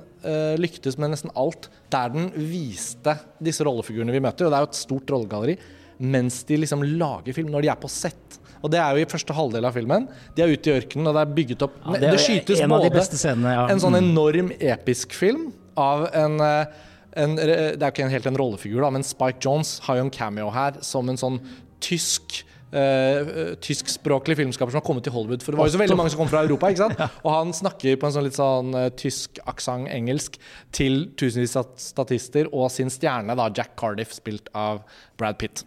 lyktes 0.58 0.98
med 0.98 1.12
nesten 1.12 1.30
alt 1.38 1.68
der 1.92 2.10
den 2.12 2.30
viste 2.34 3.14
disse 3.42 3.64
rollefigurene 3.66 4.14
vi 4.14 4.22
møter, 4.24 4.48
og 4.48 4.52
det 4.52 4.58
er 4.58 4.64
jo 4.64 4.70
et 4.70 4.80
stort 4.80 5.12
rollegalleri, 5.14 5.54
mens 5.98 6.42
de 6.48 6.58
liksom 6.62 6.82
lager 6.98 7.36
film, 7.36 7.52
når 7.52 7.64
de 7.64 7.70
er 7.72 7.78
på 7.80 7.90
sett. 7.90 8.38
Og 8.62 8.72
det 8.72 8.80
er 8.82 8.96
jo 8.96 9.04
i 9.04 9.08
første 9.10 9.34
halvdel 9.36 9.68
av 9.68 9.76
filmen. 9.76 10.08
De 10.34 10.42
er 10.42 10.50
ute 10.50 10.70
i 10.70 10.74
ørkenen, 10.80 11.08
og 11.10 11.16
det 11.16 11.22
er 11.22 11.36
bygget 11.36 11.64
opp 11.68 11.78
ja, 11.78 11.94
Det, 11.94 12.12
det 12.16 12.22
skytes 12.24 12.62
en 12.64 12.74
både 12.74 12.90
de 12.94 13.04
scenene, 13.06 13.54
ja. 13.54 13.64
en 13.70 13.82
sånn 13.82 13.96
mm. 13.96 14.02
enorm 14.02 14.52
episk 14.58 15.14
film 15.16 15.48
av 15.78 16.08
en, 16.16 16.38
eh, 16.42 16.84
en 17.22 17.38
Det 17.38 17.54
er 17.54 17.86
jo 17.86 17.92
ikke 17.92 18.10
helt 18.16 18.28
en 18.30 18.40
rollefigur, 18.40 18.82
da, 18.84 18.92
men 18.94 19.06
Spike 19.06 19.42
Jones 19.44 19.76
har 19.86 20.00
jo 20.00 20.08
en 20.08 20.14
cameo 20.14 20.50
her 20.54 20.80
som 20.86 21.10
en 21.10 21.20
sånn 21.20 21.40
tysk 21.84 22.42
Uh, 22.68 23.54
tyskspråklig 23.64 24.36
filmskaper 24.36 24.74
som 24.74 24.82
har 24.82 24.84
kommet 24.84 25.06
til 25.06 25.14
Hollywood. 25.14 25.44
For 25.44 25.54
det 25.54 25.60
var 25.60 25.70
jo 25.70 25.76
så 25.76 25.80
veldig 25.80 25.96
mange 25.96 26.12
som 26.12 26.20
kom 26.20 26.28
fra 26.28 26.42
Europa. 26.44 26.68
ikke 26.68 26.84
sant? 26.84 27.00
Og 27.24 27.30
han 27.32 27.54
snakker 27.56 27.96
på 27.96 28.08
en 28.08 28.16
sånn 28.16 28.26
litt 28.26 28.36
sånn 28.36 28.76
uh, 28.76 28.90
tysk 28.98 29.40
aksent 29.48 29.88
engelsk 29.94 30.36
til 30.76 31.06
tusenvis 31.18 31.56
av 31.60 31.72
statister 31.80 32.50
og 32.52 32.68
sin 32.74 32.92
stjerne, 32.92 33.36
da, 33.38 33.48
Jack 33.56 33.72
Cardiff, 33.80 34.12
spilt 34.18 34.52
av 34.56 34.82
Brad 35.20 35.40
Pitt. 35.40 35.64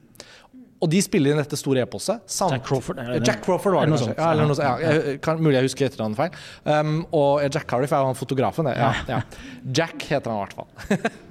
Og 0.82 0.90
de 0.90 1.02
spiller 1.06 1.34
inn 1.34 1.42
dette 1.42 1.58
store 1.60 1.84
eposet. 1.86 2.22
Jack 2.26 2.64
Crawford? 2.66 3.02
eller, 3.02 3.22
Jack 3.26 3.44
Crawford 3.46 3.78
var 3.78 3.86
det 3.86 3.98
kanskje. 3.98 4.14
Ja, 4.18 4.30
eller 4.34 4.50
noe 4.50 4.58
sånt. 4.58 4.66
Ja, 4.82 4.94
jeg, 4.98 5.18
kan, 5.22 5.42
mulig 5.42 5.60
jeg 5.60 5.70
husker 5.70 5.90
etternavnet 5.90 6.18
feil. 6.18 6.40
Um, 6.66 6.96
og 7.14 7.44
Jack 7.46 7.68
Cardiff 7.70 7.94
er 7.94 8.02
jo 8.02 8.10
han 8.10 8.18
fotografen. 8.18 8.70
Ja, 8.74 8.94
ja. 9.10 9.20
Jack 9.78 10.02
heter 10.10 10.34
han 10.34 10.42
i 10.42 10.48
hvert 10.48 10.58
fall. 10.58 11.22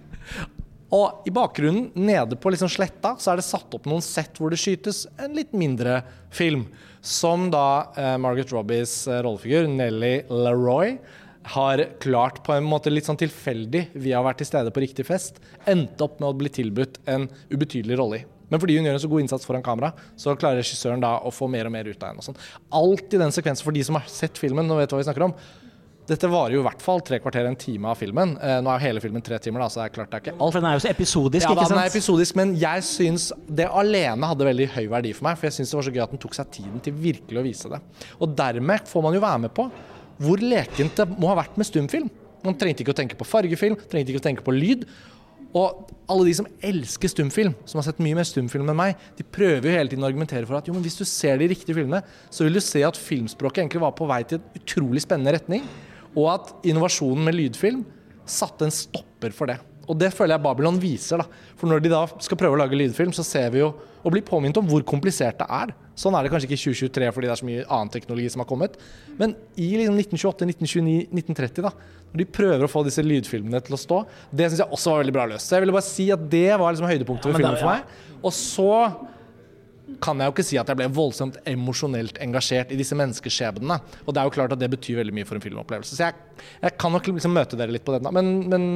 Og 0.95 1.27
i 1.29 1.31
bakgrunnen, 1.31 1.93
nede 1.95 2.37
på 2.41 2.51
liksom 2.51 2.71
sletta, 2.73 3.15
så 3.19 3.33
er 3.33 3.39
det 3.39 3.47
satt 3.47 3.75
opp 3.77 3.87
noen 3.87 4.03
sett 4.03 4.41
hvor 4.41 4.51
det 4.51 4.59
skytes 4.59 5.05
en 5.23 5.37
litt 5.39 5.55
mindre 5.55 6.01
film. 6.35 6.67
Som 7.01 7.47
da 7.55 7.93
eh, 7.95 8.17
Margaret 8.21 8.51
Robbies 8.53 8.95
eh, 9.07 9.21
rollefigur, 9.23 9.71
Nelly 9.71 10.17
Leroy, 10.27 10.97
har 11.55 11.85
klart 12.03 12.43
på 12.45 12.53
en 12.53 12.67
måte 12.67 12.91
litt 12.91 13.07
sånn 13.09 13.21
tilfeldig, 13.21 13.87
via 13.95 14.19
å 14.19 14.25
ha 14.25 14.29
vært 14.33 14.43
til 14.43 14.51
stede 14.51 14.75
på 14.75 14.83
riktig 14.83 15.07
fest, 15.09 15.41
endte 15.71 16.05
opp 16.05 16.19
med 16.21 16.29
å 16.29 16.37
bli 16.37 16.53
tilbudt 16.53 17.01
en 17.09 17.31
ubetydelig 17.55 17.97
rolle 18.01 18.21
i. 18.21 18.27
Men 18.51 18.59
fordi 18.59 18.77
hun 18.77 18.89
gjør 18.89 18.99
en 18.99 19.03
så 19.05 19.09
god 19.13 19.23
innsats 19.23 19.47
foran 19.47 19.65
kamera, 19.65 19.93
så 20.19 20.35
klarer 20.35 20.59
regissøren 20.59 21.03
da 21.03 21.15
å 21.23 21.31
få 21.33 21.47
mer 21.51 21.71
og 21.71 21.75
mer 21.75 21.87
ut 21.87 22.03
av 22.03 22.11
henne. 22.11 22.25
Sånn. 22.27 22.39
Alt 22.75 23.15
i 23.15 23.21
den 23.21 23.33
sekvensen, 23.35 23.63
for 23.63 23.77
de 23.77 23.85
som 23.87 23.97
har 23.97 24.11
sett 24.11 24.41
filmen 24.43 24.67
og 24.75 24.83
vet 24.83 24.91
hva 24.91 24.99
vi 24.99 25.07
snakker 25.07 25.29
om, 25.29 25.37
dette 26.11 26.29
varer 26.31 26.57
jo 26.57 26.63
i 26.65 26.67
hvert 26.67 26.83
fall 26.83 27.03
tre 27.07 27.21
kvarter, 27.23 27.47
en 27.47 27.59
time 27.59 27.91
av 27.93 27.99
filmen. 28.01 28.33
Eh, 28.43 28.57
nå 28.65 28.73
er 28.73 28.81
jo 28.81 28.87
hele 28.89 29.03
filmen 29.05 29.23
tre 29.25 29.39
timer, 29.43 29.63
da, 29.63 29.69
så 29.71 29.81
det 29.81 29.85
er 29.87 29.95
klart 29.95 30.11
det 30.11 30.19
er 30.19 30.25
ikke 30.25 30.35
alt. 30.37 30.55
For 30.55 30.59
den 30.59 30.69
er 30.71 30.77
jo 30.77 30.83
så 30.83 30.91
episodisk, 30.91 31.45
ja, 31.45 31.53
ikke 31.53 31.67
sant? 31.67 31.71
Ja, 31.71 31.77
den 31.77 31.83
er 31.85 31.93
episodisk, 31.93 32.39
men 32.41 32.55
jeg 32.59 32.87
syns 32.89 33.29
det 33.61 33.69
alene 33.83 34.31
hadde 34.33 34.49
veldig 34.49 34.67
høy 34.75 34.83
verdi 34.91 35.15
for 35.17 35.29
meg. 35.29 35.39
For 35.39 35.49
jeg 35.49 35.59
syns 35.61 35.71
det 35.71 35.79
var 35.79 35.87
så 35.87 35.95
gøy 35.95 36.03
at 36.07 36.17
den 36.17 36.23
tok 36.25 36.35
seg 36.39 36.51
tiden 36.57 36.83
til 36.83 36.97
virkelig 37.07 37.41
å 37.41 37.47
vise 37.47 37.71
det. 37.71 37.81
Og 38.19 38.35
dermed 38.43 38.91
får 38.91 39.07
man 39.07 39.17
jo 39.17 39.23
være 39.23 39.45
med 39.47 39.55
på 39.57 39.69
hvor 40.21 40.43
lekent 40.45 40.99
det 40.99 41.07
må 41.15 41.31
ha 41.31 41.39
vært 41.39 41.55
med 41.61 41.69
stumfilm. 41.69 42.11
Man 42.45 42.57
trengte 42.59 42.85
ikke 42.85 42.93
å 42.93 42.99
tenke 42.99 43.17
på 43.21 43.29
fargefilm, 43.29 43.79
trengte 43.89 44.13
ikke 44.13 44.21
å 44.21 44.27
tenke 44.27 44.45
på 44.45 44.55
lyd. 44.57 44.85
Og 45.57 45.91
alle 46.11 46.27
de 46.29 46.35
som 46.39 46.47
elsker 46.67 47.11
stumfilm, 47.11 47.55
som 47.67 47.81
har 47.81 47.87
sett 47.89 48.03
mye 48.03 48.19
mer 48.19 48.27
stumfilm 48.27 48.69
enn 48.71 48.79
meg, 48.79 48.99
de 49.19 49.27
prøver 49.27 49.67
jo 49.67 49.77
hele 49.77 49.91
tiden 49.91 50.05
å 50.05 50.09
argumentere 50.11 50.47
for 50.47 50.59
at 50.59 50.69
jo, 50.69 50.75
men 50.75 50.85
hvis 50.85 50.99
du 51.01 51.05
ser 51.09 51.41
de 51.41 51.49
riktige 51.51 51.75
filmene, 51.79 52.03
så 52.31 52.47
vil 52.47 52.59
du 52.59 52.63
se 52.63 52.83
at 52.87 52.99
filmspråket 52.99 53.65
egentlig 53.65 53.83
var 53.83 53.95
på 53.99 54.07
vei 54.11 54.21
til 54.27 54.39
en 54.39 54.61
utrolig 54.61 55.03
spennende 55.03 55.35
retning. 55.39 55.67
Og 56.17 56.27
at 56.33 56.55
innovasjonen 56.67 57.27
med 57.27 57.37
lydfilm 57.39 57.85
satte 58.31 58.67
en 58.67 58.75
stopper 58.75 59.35
for 59.35 59.51
det. 59.51 59.61
Og 59.91 59.99
det 59.99 60.13
føler 60.15 60.37
jeg 60.37 60.45
Babylon 60.45 60.79
viser. 60.81 61.23
da. 61.23 61.27
For 61.59 61.71
når 61.71 61.83
de 61.83 61.91
da 61.93 62.05
skal 62.23 62.39
prøve 62.39 62.55
å 62.55 62.61
lage 62.61 62.79
lydfilm, 62.79 63.13
så 63.15 63.27
ser 63.27 63.51
vi 63.55 63.63
jo 63.63 63.73
og 64.01 64.15
blir 64.15 64.25
påminnet 64.25 64.57
om 64.57 64.69
hvor 64.69 64.85
komplisert 64.87 65.41
det 65.43 65.47
er. 65.53 65.73
Sånn 65.99 66.15
er 66.17 66.25
det 66.25 66.31
kanskje 66.33 66.49
ikke 66.49 66.57
i 66.57 66.63
2023 66.63 67.09
fordi 67.13 67.29
det 67.29 67.33
er 67.35 67.41
så 67.41 67.49
mye 67.49 67.65
annen 67.67 67.91
teknologi 67.93 68.31
som 68.33 68.41
har 68.41 68.49
kommet. 68.49 68.79
Men 69.19 69.35
i 69.61 69.67
liksom 69.77 69.99
1928, 69.99 70.49
1929, 70.55 71.11
1930, 71.13 71.67
da, 71.67 71.73
når 72.13 72.23
de 72.23 72.29
prøver 72.39 72.65
å 72.65 72.71
få 72.71 72.85
disse 72.87 73.05
lydfilmene 73.05 73.61
til 73.67 73.77
å 73.77 73.81
stå, 73.83 73.99
det 74.33 74.49
syns 74.49 74.63
jeg 74.63 74.77
også 74.79 74.95
var 74.95 75.03
veldig 75.03 75.17
bra 75.19 75.27
løst. 75.35 75.51
Så 75.51 75.59
jeg 75.59 75.67
ville 75.67 75.77
bare 75.77 75.89
si 75.91 76.09
at 76.15 76.25
det 76.33 76.49
var 76.55 76.73
liksom 76.73 76.89
høydepunktet 76.89 77.29
ved 77.29 77.43
filmen 77.43 77.61
for 77.61 77.75
meg. 77.75 77.99
Og 78.23 78.33
så 78.37 78.71
kan 80.03 80.21
jeg 80.21 80.31
jo 80.31 80.35
ikke 80.35 80.47
si 80.47 80.59
at 80.61 80.71
jeg 80.71 80.81
ble 80.81 80.89
voldsomt 80.97 81.39
emosjonelt 81.49 82.19
engasjert 82.25 82.73
i 82.73 82.79
disse 82.81 82.97
menneskeskjebnene. 82.99 83.79
Og 84.07 84.15
det 84.15 84.23
er 84.23 84.29
jo 84.29 84.35
klart 84.35 84.57
at 84.57 84.61
det 84.63 84.71
betyr 84.73 85.01
veldig 85.03 85.15
mye 85.17 85.29
for 85.29 85.39
en 85.39 85.45
filmopplevelse. 85.45 85.97
Så 85.97 86.09
jeg, 86.09 86.45
jeg 86.65 86.77
kan 86.81 86.95
nok 86.95 87.09
liksom 87.13 87.35
møte 87.37 87.59
dere 87.61 87.75
litt 87.75 87.87
på 87.87 87.97
den. 87.97 88.11
Men, 88.17 88.35
men 88.51 88.69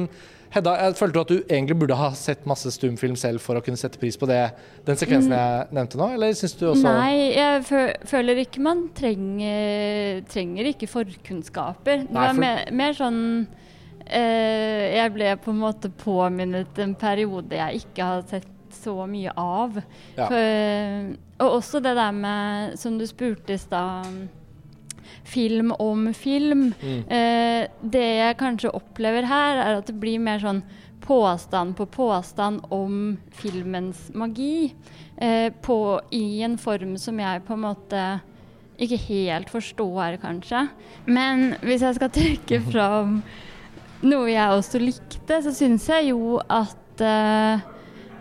Hedda, 0.55 0.71
jeg 0.79 0.95
følte 0.95 1.21
at 1.25 1.31
du 1.33 1.39
egentlig 1.41 1.75
burde 1.81 1.97
ha 1.99 2.11
sett 2.15 2.45
masse 2.47 2.69
stumfilm 2.71 3.17
selv 3.19 3.43
for 3.43 3.59
å 3.59 3.63
kunne 3.65 3.79
sette 3.79 3.99
pris 3.99 4.15
på 4.15 4.27
det, 4.29 4.39
den 4.87 4.95
sekvensen 4.99 5.33
mm. 5.33 5.35
jeg 5.35 5.75
nevnte 5.75 5.99
nå, 5.99 6.07
eller 6.15 6.35
syns 6.37 6.55
du 6.55 6.67
også 6.69 6.93
Nei, 6.95 7.33
jeg 7.35 7.89
føler 8.07 8.39
ikke 8.45 8.63
man 8.63 8.85
trenger, 8.95 10.21
trenger 10.31 10.71
ikke 10.71 10.87
forkunnskaper. 10.87 12.05
Det 12.07 12.15
var 12.15 12.39
mer, 12.39 12.63
mer 12.71 12.95
sånn 12.95 13.19
eh, 14.05 14.95
Jeg 14.95 15.11
ble 15.17 15.33
på 15.43 15.51
en 15.51 15.63
måte 15.65 15.91
påminnet 16.05 16.83
en 16.85 16.95
periode 17.03 17.59
jeg 17.59 17.83
ikke 17.83 18.11
har 18.13 18.27
sett 18.29 18.54
så 18.85 18.95
mye 19.09 19.33
av. 19.37 19.81
Ja. 20.15 20.29
For, 20.29 21.13
og 21.43 21.59
også 21.59 21.83
det 21.83 21.95
der 21.97 22.15
med, 22.15 22.79
som 22.79 22.97
du 23.01 23.05
spurte 23.09 23.57
i 23.57 23.61
stad 23.61 24.25
film 25.25 25.71
om 25.71 26.13
film. 26.13 26.73
Mm. 26.81 26.99
Eh, 27.09 27.67
det 27.81 28.05
jeg 28.05 28.37
kanskje 28.39 28.73
opplever 28.75 29.27
her, 29.29 29.61
er 29.63 29.79
at 29.79 29.89
det 29.89 29.97
blir 29.99 30.21
mer 30.21 30.41
sånn 30.43 30.63
påstand 31.05 31.75
på 31.77 31.85
påstand 31.93 32.65
om 32.73 33.17
filmens 33.33 34.09
magi. 34.13 34.73
Eh, 35.17 35.51
på, 35.61 35.79
I 36.11 36.41
en 36.45 36.57
form 36.57 36.95
som 37.01 37.19
jeg 37.21 37.43
på 37.45 37.57
en 37.57 37.65
måte 37.65 38.05
ikke 38.81 38.99
helt 39.07 39.51
forstår, 39.53 40.17
kanskje. 40.23 40.65
Men 41.05 41.53
hvis 41.63 41.85
jeg 41.85 41.99
skal 41.99 42.13
trekke 42.13 42.61
fram 42.71 43.21
noe 44.05 44.27
jeg 44.29 44.57
også 44.57 44.81
likte, 44.81 45.39
så 45.41 45.53
syns 45.55 45.87
jeg 45.89 46.11
jo 46.11 46.39
at 46.41 47.01
eh, 47.05 47.63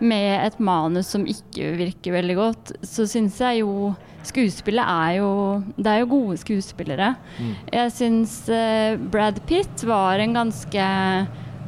med 0.00 0.46
et 0.46 0.58
manus 0.58 1.12
som 1.14 1.26
ikke 1.28 1.74
virker 1.78 2.16
veldig 2.16 2.36
godt, 2.38 2.74
så 2.86 3.06
syns 3.10 3.40
jeg 3.42 3.62
jo 3.62 3.94
Skuespillet 4.24 4.84
er 4.88 5.18
jo 5.18 5.30
Det 5.76 5.90
er 5.90 5.98
jo 6.00 6.10
gode 6.14 6.38
skuespillere. 6.40 7.14
Mm. 7.38 7.50
Jeg 7.72 7.92
syns 7.92 8.38
uh, 8.48 8.96
Brad 9.12 9.42
Pitt 9.48 9.84
var 9.84 10.22
en 10.22 10.32
ganske 10.38 10.86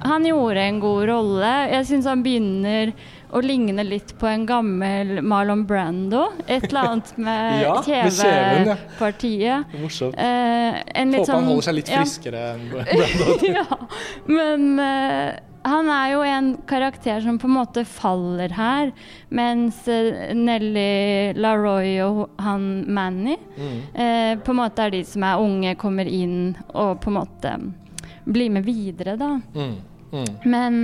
Han 0.06 0.25
gjorde 0.25 0.64
en 0.64 0.80
god 0.80 1.04
rolle. 1.11 1.52
Jeg 1.73 1.87
syns 1.90 2.09
han 2.09 2.25
begynner 2.25 2.95
å 3.35 3.40
ligne 3.42 3.83
litt 3.85 4.12
på 4.21 4.28
en 4.30 4.45
gammel 4.49 5.21
Marlon 5.25 5.64
Brando. 5.66 6.28
Et 6.47 6.64
eller 6.68 6.92
annet 6.92 7.11
med 7.26 7.64
ja, 7.64 7.75
kjevepartiet. 7.85 9.42
Ja. 9.42 9.59
Morsomt. 9.80 10.16
Uh, 10.16 10.78
Håper 10.78 11.25
sånn, 11.25 11.35
han 11.35 11.50
holder 11.50 11.68
seg 11.68 11.78
litt 11.80 11.92
friskere 11.92 12.45
ja. 12.45 12.54
enn 12.54 12.71
Brando. 12.71 13.37
ja, 13.59 13.66
men 14.30 14.68
uh, 14.80 15.55
han 15.66 15.88
er 15.90 16.12
jo 16.12 16.20
en 16.26 16.50
karakter 16.68 17.20
som 17.25 17.38
på 17.42 17.49
en 17.49 17.56
måte 17.56 17.85
faller 17.88 18.52
her, 18.54 18.92
mens 19.35 19.82
uh, 19.90 20.35
Nelly 20.37 21.32
LaRoy 21.38 21.96
og 22.04 22.23
han 22.42 22.68
Manny 22.87 23.37
mm. 23.56 23.80
eh, 23.94 24.32
på 24.38 24.54
en 24.54 24.61
måte 24.61 24.87
er 24.87 24.94
de 24.94 25.02
som 25.06 25.26
er 25.26 25.42
unge, 25.42 25.75
kommer 25.80 26.08
inn 26.08 26.54
og 26.75 27.00
på 27.02 27.12
en 27.12 27.18
måte 27.18 27.56
blir 28.26 28.50
med 28.50 28.66
videre, 28.66 29.16
da. 29.18 29.37
Mm. 29.54 29.75
Mm. 30.12 30.30
Men 30.44 30.76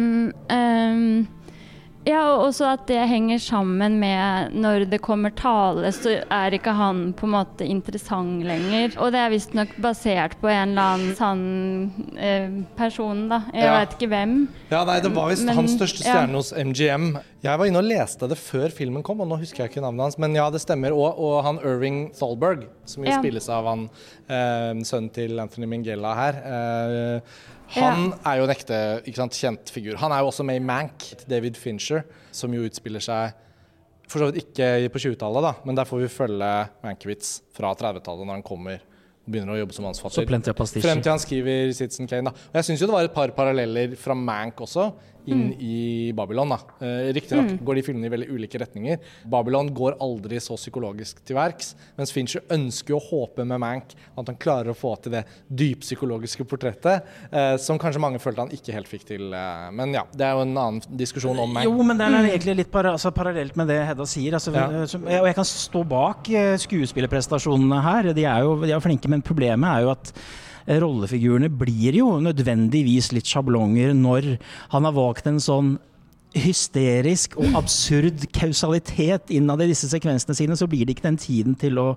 um, 0.51 1.42
ja, 2.09 2.21
og 2.33 2.49
også 2.49 2.67
at 2.73 2.87
det 2.91 2.99
henger 3.07 3.39
sammen 3.43 3.99
med 4.03 4.55
når 4.59 4.87
det 4.91 4.99
kommer 5.05 5.31
tale, 5.39 5.93
så 5.95 6.17
er 6.23 6.57
ikke 6.57 6.75
han 6.75 7.05
på 7.15 7.29
en 7.29 7.35
måte 7.37 7.67
interessant 7.69 8.43
lenger. 8.47 8.97
Og 8.99 9.13
det 9.15 9.21
er 9.23 9.31
visstnok 9.31 9.77
basert 9.83 10.35
på 10.41 10.51
en 10.51 10.73
eller 10.73 10.97
annen 10.97 11.13
sann 11.19 11.45
eh, 12.19 12.57
person, 12.79 13.29
da. 13.31 13.45
Jeg 13.55 13.69
ja. 13.69 13.77
veit 13.77 13.95
ikke 13.95 14.11
hvem. 14.11 14.35
Ja, 14.73 14.83
nei, 14.89 14.99
det 15.05 15.13
var 15.15 15.31
visst 15.31 15.47
hans 15.47 15.77
største 15.77 16.03
stjerne 16.03 16.35
ja. 16.35 16.41
hos 16.41 16.51
MGM. 16.57 17.09
Jeg 17.43 17.59
var 17.59 17.71
inne 17.71 17.83
og 17.83 17.87
leste 17.87 18.27
det 18.31 18.39
før 18.39 18.75
filmen 18.75 19.07
kom, 19.07 19.23
og 19.23 19.31
nå 19.31 19.39
husker 19.41 19.65
jeg 19.65 19.73
ikke 19.73 19.87
navnet 19.87 20.09
hans, 20.09 20.19
men 20.23 20.35
ja, 20.39 20.49
det 20.51 20.63
stemmer. 20.63 20.95
Og, 20.97 21.23
og 21.23 21.41
han 21.47 21.63
Irving 21.63 22.05
Thalberg, 22.19 22.67
som 22.89 23.07
jo 23.07 23.11
ja. 23.15 23.23
spilles 23.23 23.47
av 23.51 23.71
han 23.71 23.89
eh, 24.27 24.83
sønnen 24.87 25.11
til 25.15 25.39
Anthony 25.43 25.71
Mingella 25.71 26.19
her. 26.19 26.43
Eh, 26.43 27.41
han 27.73 28.11
ja. 28.11 28.19
er 28.31 28.41
jo 28.41 28.47
en 28.47 28.55
ekte 28.55 28.79
sant, 29.17 29.39
kjent 29.39 29.73
figur. 29.73 29.97
Han 30.03 30.13
er 30.15 30.23
jo 30.23 30.31
også 30.33 30.45
med 30.47 30.61
i 30.61 30.65
Mank, 30.65 31.09
David 31.29 31.57
Fincher, 31.61 32.05
som 32.35 32.53
jo 32.55 32.67
utspiller 32.69 33.03
seg 33.05 33.39
for 34.13 34.21
så 34.21 34.29
vidt 34.29 34.43
ikke 34.43 34.91
på 34.93 35.01
20-tallet, 35.07 35.45
da, 35.47 35.53
men 35.65 35.77
der 35.79 35.89
får 35.89 36.03
vi 36.03 36.09
følge 36.13 36.49
Mankiewicz 36.85 37.39
fra 37.57 37.71
30-tallet 37.79 38.29
når 38.29 38.41
han 38.41 38.45
kommer 38.45 38.83
og 39.23 39.31
begynner 39.31 39.55
å 39.55 39.61
jobbe 39.61 39.77
som 39.77 39.87
mannsfatter. 39.87 40.27
Frem 40.83 41.01
til 41.01 41.13
han 41.13 41.23
skriver 41.23 41.73
Citizen 41.77 42.11
Kane. 42.11 42.29
Da. 42.29 42.49
Og 42.51 42.59
jeg 42.59 42.69
syns 42.69 42.83
jo 42.83 42.89
det 42.91 42.97
var 42.97 43.07
et 43.07 43.15
par 43.15 43.33
paralleller 43.37 43.95
fra 44.01 44.17
Mank 44.19 44.61
også, 44.67 44.91
inn 45.27 45.45
mm. 45.51 45.61
i 45.61 45.77
Babylon. 46.17 46.55
da. 46.55 46.59
Eh, 46.87 47.13
Riktignok 47.17 47.51
mm. 47.53 47.61
går 47.67 47.79
de 47.79 47.85
filmene 47.87 48.09
i 48.09 48.13
veldig 48.13 48.29
ulike 48.33 48.61
retninger. 48.63 49.01
Babylon 49.31 49.71
går 49.75 49.99
aldri 50.03 50.41
så 50.43 50.57
psykologisk 50.59 51.23
til 51.27 51.39
verks, 51.39 51.75
mens 51.99 52.15
Fincher 52.15 52.45
ønsker 52.53 52.97
å 52.97 53.03
håpe 53.03 53.47
med 53.47 53.63
Mank 53.63 53.95
at 53.95 54.29
han 54.29 54.39
klarer 54.41 54.73
å 54.73 54.77
få 54.79 54.95
til 55.03 55.17
det 55.17 55.25
dyppsykologiske 55.49 56.47
portrettet, 56.49 57.09
eh, 57.31 57.55
som 57.63 57.81
kanskje 57.81 58.03
mange 58.03 58.23
følte 58.23 58.47
han 58.47 58.55
ikke 58.55 58.75
helt 58.77 58.91
fikk 58.91 59.07
til. 59.13 59.29
Eh, 59.37 59.69
men 59.75 59.95
ja, 59.97 60.07
det 60.13 60.27
er 60.27 60.37
jo 60.37 60.47
en 60.47 60.57
annen 60.57 60.99
diskusjon 60.99 61.39
om 61.39 61.53
Mank. 61.53 61.69
Jo, 61.69 61.77
men 61.87 62.01
det 62.01 62.09
er 62.09 62.17
mm. 62.17 62.31
egentlig 62.33 62.59
litt 62.63 62.73
para 62.73 62.95
altså, 62.97 63.13
parallelt 63.15 63.59
med 63.59 63.71
det 63.71 63.81
Hedda 63.89 64.07
sier. 64.09 64.39
Altså, 64.39 64.55
ja. 64.57 64.69
Og 65.23 65.29
jeg 65.29 65.39
kan 65.39 65.49
stå 65.49 65.85
bak 65.89 66.31
eh, 66.33 66.55
skuespillerprestasjonene 66.63 67.83
her. 67.85 68.13
De 68.17 68.27
er 68.29 68.47
jo 68.47 68.57
de 68.63 68.73
er 68.73 68.83
flinke, 68.83 69.11
men 69.11 69.25
problemet 69.25 69.69
er 69.69 69.87
jo 69.87 69.93
at 69.95 70.13
eh, 70.13 70.62
rollefigurene 70.67 71.51
blir 71.51 71.97
jo 71.99 72.17
nødvendigvis 72.23 73.13
litt 73.17 73.31
sjablonger 73.31 73.95
når 73.97 74.37
han 74.75 74.89
har 74.89 74.97
valgt 74.97 75.29
en 75.31 75.41
sånn 75.43 75.77
hysterisk 76.35 77.37
og 77.41 77.57
absurd 77.59 78.27
kausalitet 78.35 79.33
innad 79.35 79.63
i 79.65 79.71
disse 79.73 79.91
sekvensene 79.91 80.37
sine, 80.37 80.57
så 80.57 80.69
blir 80.71 80.87
det 80.87 80.97
ikke 80.97 81.09
den 81.11 81.21
tiden 81.21 81.59
til 81.59 81.81
å 81.83 81.89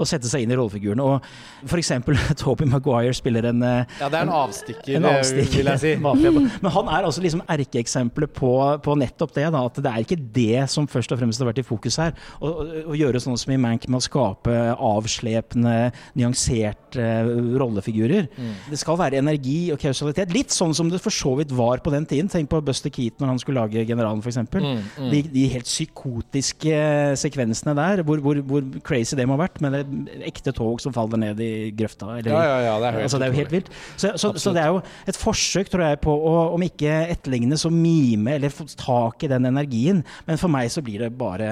å 0.00 0.06
sette 0.08 0.28
seg 0.30 0.44
inn 0.44 0.52
i 0.52 0.58
rollefigurene. 0.58 1.04
Og 1.04 1.68
f.eks. 1.68 1.92
Toby 2.42 2.68
Maguire 2.70 3.14
spiller 3.16 3.48
en 3.50 3.62
eh, 3.66 3.98
Ja, 4.00 4.08
det 4.12 4.20
er 4.20 4.26
en 4.26 4.34
avstikker, 4.36 4.96
en 4.98 5.08
avstikker 5.12 5.60
vil 5.60 5.72
jeg 5.74 5.82
si. 5.82 5.94
Men 6.62 6.72
han 6.76 6.90
er 6.92 7.08
altså 7.08 7.24
liksom 7.24 7.44
erkeeksempelet 7.50 8.34
på, 8.36 8.52
på, 8.84 8.96
nettopp 9.02 9.34
det. 9.36 9.48
Da, 9.54 9.64
at 9.68 9.80
det 9.82 9.92
er 9.92 10.06
ikke 10.06 10.20
det 10.34 10.66
som 10.72 10.88
først 10.90 11.14
og 11.14 11.22
fremst 11.22 11.42
har 11.42 11.50
vært 11.50 11.62
i 11.62 11.66
fokus 11.66 11.98
her. 12.02 12.16
Å, 12.40 12.52
å 12.92 12.98
gjøre 12.98 13.22
sånn 13.22 13.38
som 13.40 13.54
i 13.54 13.60
Mank 13.62 13.88
med 13.88 14.00
å 14.00 14.04
skape 14.04 14.56
avslepende, 14.72 15.92
nyanserte 16.18 17.02
uh, 17.02 17.32
rollefigurer. 17.60 18.28
Mm. 18.36 18.54
Det 18.72 18.80
skal 18.80 18.98
være 19.00 19.20
energi 19.22 19.72
og 19.74 19.80
kausalitet. 19.82 20.32
Litt 20.34 20.54
sånn 20.54 20.74
som 20.76 20.90
det 20.92 21.00
for 21.02 21.14
så 21.14 21.34
vidt 21.38 21.54
var 21.56 21.82
på 21.84 21.92
den 21.94 22.06
tiden. 22.08 22.30
Tenk 22.32 22.50
på 22.52 22.62
Buster 22.64 22.92
Keaton 22.92 23.24
når 23.24 23.34
han 23.34 23.42
skulle 23.42 23.62
lage 23.62 23.71
Generalen, 23.88 24.22
f.eks. 24.22 24.40
Mm, 24.52 24.82
mm. 24.98 25.10
de, 25.12 25.20
de 25.32 25.44
helt 25.52 25.68
psykotiske 25.68 26.78
sekvensene 27.20 27.74
der, 27.78 28.02
hvor, 28.06 28.22
hvor, 28.24 28.40
hvor 28.48 28.66
crazy 28.86 29.16
det 29.18 29.26
må 29.28 29.36
ha 29.38 29.44
vært. 29.44 29.60
Men 29.64 29.78
det 29.78 30.20
ekte 30.28 30.54
tog 30.56 30.82
som 30.82 30.94
faller 30.94 31.20
ned 31.20 31.42
i 31.42 31.52
grøfta. 31.76 32.10
Eller, 32.18 32.32
ja, 32.32 32.42
ja, 32.46 32.58
ja, 32.68 32.74
det 32.82 32.90
er, 32.90 33.00
altså, 33.06 33.20
det 33.20 33.28
er 33.28 33.34
jo 33.34 33.40
helt 33.40 33.54
vilt. 33.56 33.70
Så, 33.96 34.12
så, 34.16 34.32
så, 34.36 34.54
det 34.54 34.64
er 34.64 34.72
jo 34.74 34.82
et 35.08 35.18
forsøk, 35.18 35.72
tror 35.72 35.86
jeg, 35.86 36.00
på 36.04 36.14
å 36.14 36.34
om 36.52 36.64
ikke 36.66 36.90
etterligne, 37.12 37.58
så 37.60 37.70
mime 37.72 38.36
eller 38.36 38.52
få 38.52 38.66
tak 38.78 39.24
i 39.26 39.30
den 39.32 39.48
energien. 39.48 40.02
Men 40.28 40.40
for 40.40 40.52
meg 40.52 40.70
så 40.72 40.84
blir 40.84 41.06
det 41.06 41.12
bare 41.18 41.48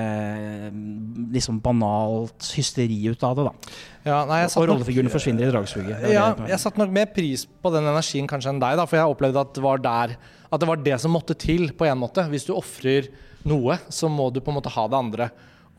liksom 1.32 1.60
banalt 1.64 2.52
hysteri 2.56 3.00
ut 3.10 3.24
av 3.26 3.38
det, 3.38 3.48
da. 3.48 3.78
Ja, 4.00 4.20
nei, 4.24 4.42
og 4.48 4.68
rollefigurene 4.70 5.12
forsvinner 5.12 5.44
i 5.44 5.52
dragsuget. 5.52 6.06
Ja, 6.08 6.30
jeg 6.48 6.60
satte 6.62 6.80
nok 6.80 6.92
mer 6.94 7.10
pris 7.12 7.44
på 7.44 7.72
den 7.74 7.84
energien 7.84 8.28
kanskje 8.30 8.54
enn 8.54 8.62
deg, 8.62 8.78
da, 8.80 8.86
for 8.88 8.96
jeg 8.96 9.12
opplevde 9.12 9.42
at 9.44 9.52
det 9.56 9.64
var 9.64 9.82
der 9.84 10.16
At 10.50 10.62
det 10.62 10.68
var 10.68 10.82
det 10.82 10.98
som 11.02 11.14
måtte 11.14 11.36
til, 11.38 11.70
på 11.76 11.86
en 11.86 12.00
måte. 12.00 12.24
Hvis 12.30 12.48
du 12.48 12.54
ofrer 12.56 13.08
noe, 13.48 13.78
så 13.88 14.10
må 14.10 14.28
du 14.34 14.42
på 14.42 14.52
en 14.52 14.58
måte 14.58 14.72
ha 14.74 14.86
det 14.90 14.98
andre. 14.98 15.30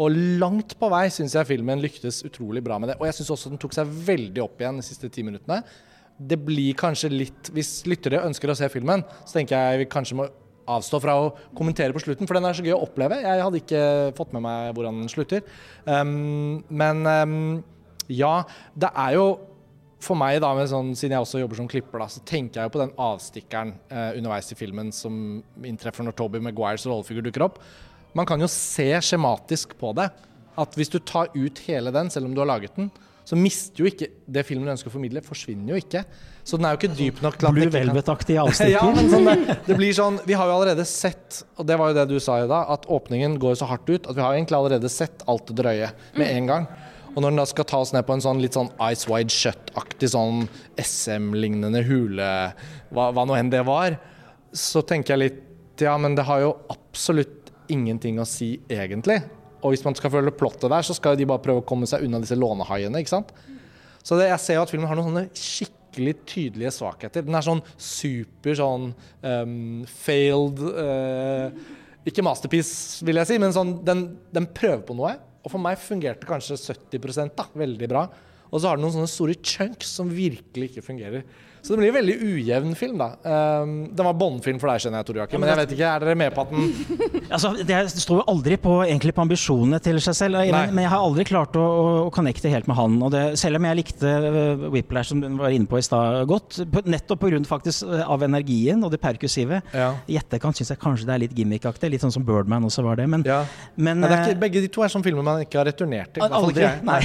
Og 0.02 0.16
langt 0.42 0.78
på 0.80 0.90
vei 0.92 1.06
syns 1.14 1.36
jeg 1.36 1.50
filmen 1.50 1.82
lyktes 1.84 2.22
utrolig 2.28 2.64
bra 2.66 2.80
med 2.82 2.94
det. 2.94 3.00
Og 3.02 3.08
jeg 3.10 3.20
syns 3.20 3.34
også 3.36 3.52
den 3.52 3.62
tok 3.62 3.76
seg 3.76 3.90
veldig 4.08 4.44
opp 4.44 4.62
igjen 4.62 4.80
de 4.80 4.86
siste 4.86 5.12
ti 5.14 5.26
minuttene. 5.28 5.62
Det 6.22 6.38
blir 6.38 6.78
kanskje 6.78 7.10
litt 7.10 7.50
Hvis 7.54 7.82
lyttere 7.90 8.22
ønsker 8.28 8.52
å 8.52 8.56
se 8.58 8.70
filmen, 8.72 9.04
så 9.26 9.40
tenker 9.40 9.58
jeg 9.58 9.84
vi 9.84 9.92
kanskje 9.92 10.20
må 10.20 10.30
avstå 10.72 11.00
fra 11.04 11.16
å 11.18 11.30
kommentere 11.58 11.94
på 11.96 12.04
slutten, 12.04 12.28
for 12.30 12.38
den 12.38 12.46
er 12.48 12.56
så 12.56 12.64
gøy 12.64 12.76
å 12.76 12.84
oppleve. 12.86 13.18
Jeg 13.24 13.44
hadde 13.44 13.60
ikke 13.60 13.84
fått 14.16 14.34
med 14.36 14.46
meg 14.46 14.76
hvordan 14.78 15.02
den 15.02 15.12
slutter. 15.12 15.42
Um, 15.84 16.62
men 16.70 17.02
um, 17.08 17.40
ja, 18.12 18.44
det 18.78 18.92
er 18.94 19.18
jo 19.18 19.26
for 20.02 20.18
meg, 20.18 20.40
da, 20.42 20.50
sånn, 20.70 20.96
siden 20.98 21.16
jeg 21.16 21.26
også 21.26 21.44
jobber 21.44 21.60
som 21.60 21.70
klipper, 21.70 22.02
da, 22.02 22.08
så 22.10 22.24
tenker 22.28 22.62
jeg 22.62 22.70
jo 22.70 22.74
på 22.74 22.82
den 22.82 22.94
avstikkeren 23.02 23.76
eh, 23.92 24.18
underveis 24.18 24.50
i 24.54 24.58
filmen 24.58 24.90
som 24.96 25.16
inntreffer 25.68 26.08
når 26.08 26.18
Toby 26.18 26.42
Maguires 26.44 26.88
rollefigur 26.90 27.28
dukker 27.28 27.46
opp. 27.46 27.62
Man 28.18 28.28
kan 28.28 28.42
jo 28.42 28.50
se 28.52 28.90
skjematisk 29.06 29.78
på 29.80 29.94
det. 29.98 30.10
At 30.60 30.76
hvis 30.76 30.92
du 30.92 31.00
tar 31.00 31.30
ut 31.32 31.62
hele 31.68 31.94
den, 31.96 32.10
selv 32.12 32.28
om 32.28 32.36
du 32.36 32.42
har 32.42 32.50
laget 32.50 32.76
den, 32.76 32.90
så 33.28 33.38
mister 33.40 33.84
jo 33.84 33.88
ikke 33.88 34.10
det 34.26 34.44
filmen 34.48 34.68
du 34.68 34.74
ønsker 34.74 34.90
å 34.90 34.94
formidle, 34.96 35.22
forsvinner 35.24 35.76
jo 35.76 35.80
ikke. 35.80 36.02
Så 36.44 36.58
den 36.58 36.66
er 36.68 36.74
jo 36.74 36.82
ikke 36.82 36.98
dyp 36.98 37.22
nok 37.24 37.38
til 37.38 37.48
at 37.48 37.56
Blue 37.56 37.72
Velvet-aktig 37.72 38.38
avstikker. 38.44 38.74
ja, 38.74 38.82
men 38.96 39.12
sånn 39.14 39.30
det, 39.30 39.58
det, 39.68 39.78
blir 39.78 39.94
sånn 39.96 40.18
Vi 40.26 40.36
har 40.36 40.50
jo 40.50 40.56
allerede 40.58 40.86
sett, 40.90 41.44
og 41.56 41.68
det 41.70 41.78
var 41.80 41.92
jo 41.92 42.00
det 42.00 42.08
du 42.10 42.18
sa 42.24 42.40
i 42.42 42.50
dag, 42.50 42.72
at 42.74 42.88
åpningen 42.92 43.38
går 43.42 43.60
så 43.62 43.70
hardt 43.70 43.88
ut 43.92 44.10
at 44.10 44.18
vi 44.18 44.26
har 44.26 44.36
egentlig 44.36 44.58
allerede 44.58 44.92
sett 44.92 45.24
alt 45.32 45.46
det 45.52 45.60
drøye 45.62 45.92
med 46.18 46.34
en 46.34 46.50
gang. 46.50 46.68
Og 47.12 47.20
når 47.20 47.34
den 47.34 47.42
da 47.42 47.46
skal 47.50 47.68
ta 47.68 47.82
oss 47.84 47.92
ned 47.96 48.06
på 48.08 48.16
en 48.16 48.24
sånn 48.24 48.40
litt 48.44 48.56
sånn 48.56 48.72
Ice 48.88 49.10
Wide 49.10 49.34
Shut-aktig 49.34 50.14
sånn 50.14 50.46
SM-lignende 50.80 51.84
hule, 51.88 52.32
hva, 52.94 53.10
hva 53.12 53.26
nå 53.28 53.36
enn 53.36 53.52
det 53.52 53.66
var, 53.68 53.98
så 54.56 54.84
tenker 54.84 55.16
jeg 55.16 55.24
litt 55.26 55.48
Ja, 55.82 55.96
men 55.98 56.14
det 56.14 56.28
har 56.28 56.44
jo 56.44 56.52
absolutt 56.70 57.50
ingenting 57.72 58.20
å 58.22 58.26
si, 58.28 58.54
egentlig. 58.70 59.18
Og 59.62 59.74
hvis 59.74 59.84
man 59.86 59.96
skal 59.98 60.12
følge 60.14 60.34
plottet 60.38 60.70
der, 60.70 60.86
så 60.86 60.94
skal 60.94 61.18
de 61.18 61.28
bare 61.30 61.42
prøve 61.44 61.64
å 61.64 61.68
komme 61.68 61.88
seg 61.90 62.06
unna 62.06 62.20
disse 62.22 62.38
lånehaiene. 62.38 63.02
ikke 63.02 63.14
sant? 63.16 63.32
Så 64.02 64.18
det, 64.18 64.30
jeg 64.32 64.44
ser 64.44 64.58
jo 64.58 64.66
at 64.66 64.74
filmen 64.74 64.90
har 64.90 64.98
noen 64.98 65.12
sånne 65.12 65.26
skikkelig 65.38 66.16
tydelige 66.30 66.74
svakheter. 66.76 67.26
Den 67.26 67.38
er 67.38 67.46
sånn 67.46 67.62
super 67.78 68.58
sånn 68.58 68.88
um, 69.22 69.84
failed 70.06 70.62
uh, 70.74 71.50
Ikke 72.08 72.26
masterpiece, 72.26 73.06
vil 73.06 73.22
jeg 73.22 73.30
si, 73.30 73.38
men 73.42 73.54
sånn, 73.56 73.76
den, 73.86 74.08
den, 74.34 74.50
prøver 74.58 74.82
på 74.88 74.98
noe. 74.98 75.16
Og 75.42 75.54
for 75.54 75.62
meg 75.62 75.80
fungerte 75.82 76.28
kanskje 76.30 76.60
70 76.60 77.32
da, 77.38 77.48
veldig 77.58 77.90
bra. 77.90 78.06
Og 78.52 78.60
så 78.60 78.70
har 78.70 78.78
du 78.78 78.84
noen 78.84 78.94
sånne 78.98 79.10
store 79.10 79.38
chunks 79.40 79.94
som 79.98 80.12
virkelig 80.12 80.72
ikke 80.72 80.86
fungerer. 80.86 81.26
Så 81.62 81.76
det 81.76 81.78
blir 81.84 81.92
en 81.92 81.98
veldig 82.00 82.16
ujevn 82.26 82.72
film, 82.74 82.98
da. 82.98 83.12
Um, 83.22 83.74
den 83.94 84.08
var 84.08 84.16
Bond-film 84.18 84.58
for 84.58 84.72
deg, 84.72 84.82
skjønner 84.82 85.02
jeg, 85.04 85.08
Tor 85.08 85.18
Joakim. 85.20 85.44
Men 85.44 85.52
jeg 85.52 85.60
vet 85.60 85.74
ikke, 85.76 85.90
er 85.92 86.02
dere 86.02 86.16
med 86.18 86.34
på 86.34 86.42
at 86.42 86.54
den 86.56 86.72
altså, 87.36 87.52
Det 87.68 87.82
står 88.02 88.22
jo 88.22 88.26
aldri 88.34 88.58
på, 88.62 88.80
egentlig 88.88 89.14
på 89.14 89.22
ambisjonene 89.22 89.78
til 89.86 90.00
seg 90.02 90.18
selv. 90.18 90.40
Men, 90.42 90.74
men, 90.74 90.82
jeg 90.88 90.92
har 90.94 91.06
aldri 91.06 91.26
klart 91.30 91.60
å, 91.62 91.66
å 92.08 92.08
connecte 92.14 92.50
helt 92.50 92.70
med 92.72 92.80
han. 92.80 92.96
Det, 93.14 93.22
selv 93.42 93.62
om 93.62 93.68
jeg 93.70 93.78
likte 93.78 94.14
uh, 94.26 94.66
Whiplash, 94.74 95.12
som 95.14 95.22
du 95.22 95.28
var 95.38 95.54
inne 95.54 95.70
på 95.70 95.78
i 95.78 95.86
stad, 95.86 96.24
godt, 96.32 96.64
nettopp 96.90 97.22
pga. 97.28 97.44
faktisk 97.52 97.86
uh, 97.92 98.02
av 98.10 98.26
energien 98.26 98.82
og 98.82 98.96
det 98.96 99.02
perkussive. 99.04 99.62
Ja. 99.78 99.92
I 100.10 100.18
etterkant 100.18 100.58
syns 100.58 100.74
jeg 100.74 100.82
kanskje 100.82 101.12
det 101.12 101.16
er 101.16 101.24
litt 101.28 101.38
gimmickaktig. 101.38 101.94
Litt 101.94 102.02
sånn 102.02 102.16
som 102.18 102.26
Birdman 102.26 102.66
også 102.66 102.88
var 102.88 102.98
det. 102.98 103.06
Men, 103.12 103.28
ja. 103.28 103.44
men 103.78 104.02
ja, 104.02 104.16
ikke, 104.18 104.34
uh, 104.34 104.42
begge 104.48 104.66
de 104.66 104.74
to 104.74 104.82
er 104.82 104.96
sånne 104.96 105.06
filmer 105.06 105.30
man 105.30 105.46
ikke 105.46 105.62
har 105.62 105.70
returnert 105.70 106.18
til. 106.18 106.26
Aldri. 106.26 106.74
Nei. 106.90 107.00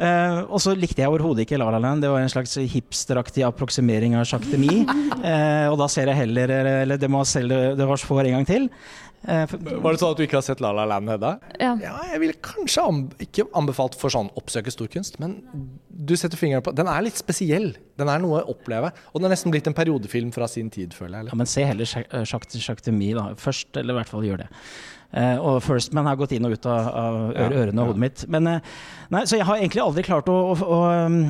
uh, 0.00 0.40
og 0.54 0.56
så 0.64 0.72
likte 0.72 1.04
jeg 1.04 1.12
overhodet 1.12 1.44
ikke 1.44 1.60
La 1.60 1.68
La 1.76 1.84
Land. 1.84 2.00
Det 2.06 2.16
var 2.16 2.24
en 2.24 2.32
slags 2.32 2.56
hipster 2.72 3.20
feilaktig 3.26 3.44
approksimering 3.46 4.16
av 4.16 4.24
sjaktemi. 4.24 4.86
Eh, 5.26 5.66
og 5.66 5.78
da 5.80 5.86
ser 5.90 6.06
jeg 6.06 6.20
heller 6.20 6.50
Eller 6.52 6.98
det 7.00 7.08
må 7.10 7.24
selv 7.26 7.50
det 7.74 7.86
var 7.88 7.98
for 7.98 8.22
en 8.22 8.36
gang 8.36 8.44
til. 8.46 8.68
Eh, 9.26 9.46
var 9.82 9.94
det 9.94 9.98
sånn 9.98 10.12
at 10.12 10.20
du 10.20 10.22
ikke 10.22 10.36
har 10.38 10.44
sett 10.44 10.60
La 10.62 10.70
La 10.76 10.84
Land, 10.86 11.08
Hedda? 11.10 11.32
Ja. 11.58 11.72
ja. 11.82 11.94
Jeg 12.12 12.20
ville 12.22 12.36
kanskje 12.44 12.84
amb 12.84 13.14
ikke 13.22 13.46
anbefalt 13.58 13.96
for 13.98 14.12
sånn 14.12 14.28
oppsøke 14.38 14.70
storkunst, 14.70 15.18
men 15.18 15.40
du 15.88 16.14
setter 16.14 16.38
fingeren 16.38 16.62
på 16.62 16.74
Den 16.76 16.90
er 16.92 17.02
litt 17.02 17.18
spesiell. 17.18 17.72
Den 17.98 18.12
er 18.12 18.22
noe 18.22 18.44
å 18.44 18.52
oppleve. 18.54 18.92
Og 19.12 19.18
den 19.18 19.30
er 19.30 19.34
nesten 19.34 19.54
blitt 19.54 19.66
en 19.66 19.74
periodefilm 19.74 20.30
fra 20.36 20.46
sin 20.52 20.70
tid, 20.70 20.94
føler 20.94 21.16
jeg. 21.16 21.24
Eller? 21.24 21.34
Ja, 21.34 21.40
Men 21.42 21.50
se 21.50 21.66
heller 21.66 21.90
Jacques, 21.90 22.60
Jacques 22.60 22.86
Demy 22.86 23.14
da, 23.16 23.30
først, 23.40 23.72
eller 23.74 23.96
i 23.96 23.98
hvert 24.02 24.12
fall 24.12 24.28
gjør 24.28 24.44
det. 24.44 24.50
Uh, 25.16 25.38
og 25.38 25.62
First 25.64 25.94
Man 25.96 26.06
har 26.10 26.18
gått 26.18 26.34
inn 26.36 26.44
og 26.44 26.56
ut 26.58 26.66
av, 26.68 26.88
av 26.92 27.20
ørene 27.46 27.82
og 27.82 27.94
hodet 27.94 28.02
mitt. 28.02 28.26
Men, 28.30 28.50
uh, 28.58 28.74
nei, 29.14 29.24
så 29.26 29.40
jeg 29.40 29.48
har 29.48 29.58
egentlig 29.58 29.82
aldri 29.82 30.04
klart 30.06 30.28
å, 30.30 30.36
å, 30.52 30.56
å 30.60 30.80
um, 31.06 31.22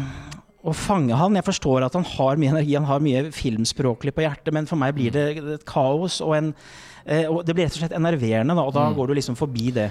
å 0.66 0.74
fange 0.74 1.14
han. 1.16 1.38
Jeg 1.38 1.46
forstår 1.46 1.86
at 1.86 1.94
han 1.96 2.06
har 2.16 2.40
mye 2.40 2.52
energi, 2.56 2.74
han 2.74 2.88
har 2.88 3.04
mye 3.04 3.28
filmspråklig 3.34 4.14
på 4.16 4.24
hjertet, 4.26 4.52
men 4.54 4.68
for 4.68 4.80
meg 4.80 4.96
blir 4.96 5.14
det 5.14 5.26
et 5.56 5.66
kaos 5.68 6.18
og 6.24 6.34
en 6.38 6.52
eh, 7.04 7.26
og 7.30 7.44
Det 7.46 7.54
blir 7.54 7.68
rett 7.68 7.78
og 7.78 7.84
slett 7.84 7.96
enerverende, 7.96 8.56
da, 8.56 8.66
og 8.66 8.74
da 8.74 8.88
mm. 8.90 8.98
går 8.98 9.10
du 9.10 9.16
liksom 9.20 9.38
forbi 9.38 9.70
det. 9.76 9.90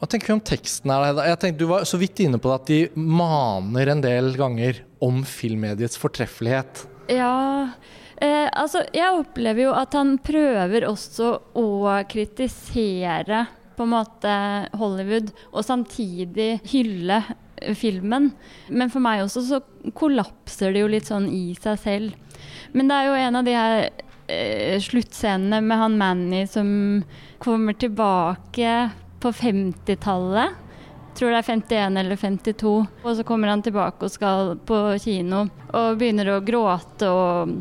Hva 0.00 0.08
tenker 0.10 0.32
vi 0.32 0.36
om 0.36 0.44
teksten 0.44 0.90
her? 0.90 1.20
Jeg 1.30 1.40
tenkte, 1.40 1.62
Du 1.62 1.70
var 1.70 1.86
så 1.88 2.00
vidt 2.00 2.24
inne 2.24 2.40
på 2.42 2.50
det 2.50 2.56
at 2.58 2.72
de 2.72 2.80
maner 2.98 3.92
en 3.92 4.02
del 4.04 4.34
ganger 4.38 4.82
om 5.04 5.22
filmmediets 5.28 6.00
fortreffelighet. 6.00 6.84
Ja, 7.12 7.70
eh, 8.18 8.48
altså 8.50 8.82
jeg 8.92 9.20
opplever 9.20 9.68
jo 9.68 9.76
at 9.78 9.94
han 9.94 10.16
prøver 10.24 10.88
også 10.90 11.36
å 11.60 11.68
kritisere 12.10 13.46
på 13.74 13.86
en 13.86 13.94
måte 13.94 14.34
Hollywood, 14.78 15.32
og 15.50 15.66
samtidig 15.66 16.58
hylle 16.70 17.22
filmen. 17.78 18.30
Men 18.68 18.92
for 18.92 19.04
meg 19.04 19.24
også 19.24 19.44
så 19.48 19.60
kollapser 19.96 20.74
det 20.74 20.84
jo 20.84 20.90
litt 20.92 21.10
sånn 21.10 21.28
i 21.32 21.54
seg 21.60 21.80
selv. 21.80 22.40
Men 22.74 22.90
det 22.90 22.98
er 22.98 23.08
jo 23.08 23.20
en 23.20 23.38
av 23.40 23.46
de 23.46 23.54
her 23.56 23.76
eh, 24.28 24.76
sluttscenene 24.82 25.62
med 25.64 25.80
han 25.80 25.98
Manny 26.00 26.44
som 26.50 26.68
kommer 27.42 27.76
tilbake 27.78 28.90
på 29.22 29.32
50-tallet. 29.32 30.60
Tror 31.14 31.30
det 31.30 31.38
er 31.38 31.46
51 31.46 32.00
eller 32.00 32.18
52. 32.18 32.72
Og 33.04 33.12
så 33.16 33.26
kommer 33.26 33.52
han 33.52 33.62
tilbake 33.62 34.06
og 34.06 34.12
skal 34.12 34.56
på 34.66 34.80
kino 35.02 35.46
og 35.70 36.00
begynner 36.00 36.34
å 36.34 36.42
gråte 36.44 37.10
og 37.10 37.54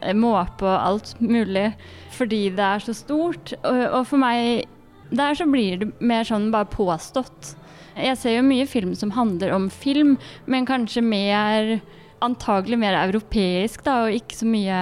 eh, 0.00 0.14
måpe 0.14 0.68
og 0.68 0.78
alt 0.78 1.16
mulig 1.20 1.72
fordi 2.14 2.44
det 2.54 2.62
er 2.62 2.84
så 2.84 2.94
stort. 2.94 3.56
Og, 3.66 3.80
og 3.88 4.04
for 4.06 4.22
meg 4.22 4.68
der 5.14 5.34
så 5.34 5.46
blir 5.50 5.82
det 5.82 5.90
mer 5.98 6.26
sånn 6.26 6.52
bare 6.54 6.70
påstått. 6.70 7.54
Jeg 7.96 8.18
ser 8.20 8.38
jo 8.38 8.46
mye 8.46 8.66
film 8.70 8.94
som 8.98 9.12
handler 9.14 9.54
om 9.54 9.68
film, 9.72 10.16
men 10.50 10.66
kanskje 10.68 11.04
mer 11.04 11.76
antagelig 12.24 12.78
mer 12.80 12.96
europeisk, 13.02 13.82
da, 13.84 14.04
og 14.06 14.16
ikke 14.16 14.38
så 14.38 14.46
mye 14.48 14.78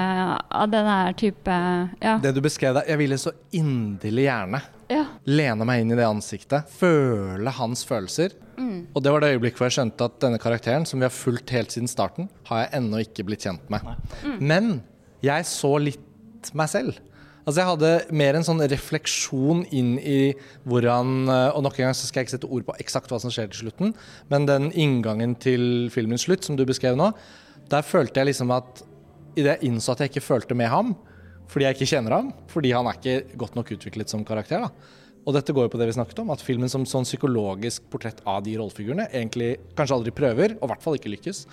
av 0.47 0.69
denne 0.71 0.99
type 1.19 1.57
ja. 2.03 2.19
Det 2.23 2.35
du 2.37 2.43
beskrev 2.45 2.77
der, 2.77 2.87
jeg 2.93 3.01
ville 3.01 3.19
så 3.19 3.33
inderlig 3.57 4.29
gjerne 4.29 4.61
ja. 4.93 5.05
lene 5.29 5.67
meg 5.69 5.83
inn 5.83 5.95
i 5.95 5.99
det 5.99 6.07
ansiktet, 6.07 6.71
føle 6.79 7.55
hans 7.59 7.85
følelser. 7.89 8.37
Mm. 8.59 8.93
Og 8.93 9.03
det 9.03 9.15
var 9.15 9.25
det 9.25 9.33
øyeblikket 9.35 9.59
hvor 9.59 9.71
jeg 9.71 9.79
skjønte 9.79 10.09
at 10.09 10.19
denne 10.23 10.41
karakteren, 10.43 10.87
som 10.89 11.03
vi 11.03 11.09
har 11.09 11.15
fulgt 11.15 11.55
helt 11.55 11.75
siden 11.75 11.91
starten, 11.91 12.29
har 12.51 12.65
jeg 12.65 12.75
ennå 12.79 13.03
ikke 13.07 13.27
blitt 13.27 13.47
kjent 13.49 13.73
med. 13.73 13.87
Mm. 14.23 14.39
Men 14.53 14.73
jeg 15.25 15.49
så 15.49 15.77
litt 15.83 16.53
meg 16.59 16.71
selv. 16.71 16.99
Altså 17.43 17.59
Jeg 17.59 17.71
hadde 17.73 17.91
mer 18.15 18.39
en 18.39 18.47
sånn 18.47 18.63
refleksjon 18.71 19.65
inn 19.75 19.97
i 19.99 20.33
hvordan 20.69 21.27
eh, 21.27 21.49
Og 21.57 21.65
nok 21.67 21.81
en 21.81 21.89
gang 21.89 21.97
så 21.99 22.07
skal 22.07 22.23
jeg 22.23 22.29
ikke 22.29 22.37
sette 22.37 22.51
ord 22.55 22.67
på 22.69 22.77
eksakt 22.85 23.11
hva 23.11 23.19
som 23.23 23.35
skjer 23.35 23.51
til 23.51 23.65
slutten, 23.67 23.95
men 24.31 24.47
den 24.47 24.71
inngangen 24.79 25.35
til 25.43 25.91
filmens 25.95 26.29
slutt 26.29 26.47
som 26.47 26.59
du 26.59 26.65
beskrev 26.69 26.99
nå, 26.99 27.11
der 27.73 27.87
følte 27.87 28.23
jeg 28.23 28.31
liksom 28.31 28.53
at 28.55 28.85
idet 29.35 29.57
jeg 29.57 29.71
innså 29.71 29.95
at 29.95 30.05
jeg 30.05 30.13
ikke 30.13 30.27
følte 30.27 30.57
med 30.59 30.69
ham, 30.71 30.93
fordi 31.51 31.67
jeg 31.67 31.77
ikke 31.77 31.91
kjenner 31.95 32.15
ham, 32.19 32.33
fordi 32.53 32.73
han 32.77 32.89
er 32.89 32.99
ikke 32.99 33.39
godt 33.41 33.57
nok 33.57 33.71
utviklet 33.75 34.13
som 34.13 34.27
karakter, 34.29 34.67
da. 34.67 35.01
Og 35.23 35.37
dette 35.37 35.55
går 35.55 35.69
jo 35.69 35.73
på 35.73 35.79
det 35.79 35.87
vi 35.89 35.95
snakket 35.95 36.21
om, 36.25 36.33
at 36.35 36.43
filmen 36.43 36.71
som 36.71 36.85
sånn 36.89 37.07
psykologisk 37.07 37.85
portrett 37.93 38.21
av 38.29 38.43
de 38.45 38.57
rollefigurene 38.59 39.07
egentlig 39.15 39.55
kanskje 39.79 39.99
aldri 39.99 40.15
prøver, 40.15 40.57
og 40.59 40.67
i 40.67 40.73
hvert 40.73 40.85
fall 40.85 40.99
ikke 40.99 41.13
lykkes. 41.15 41.45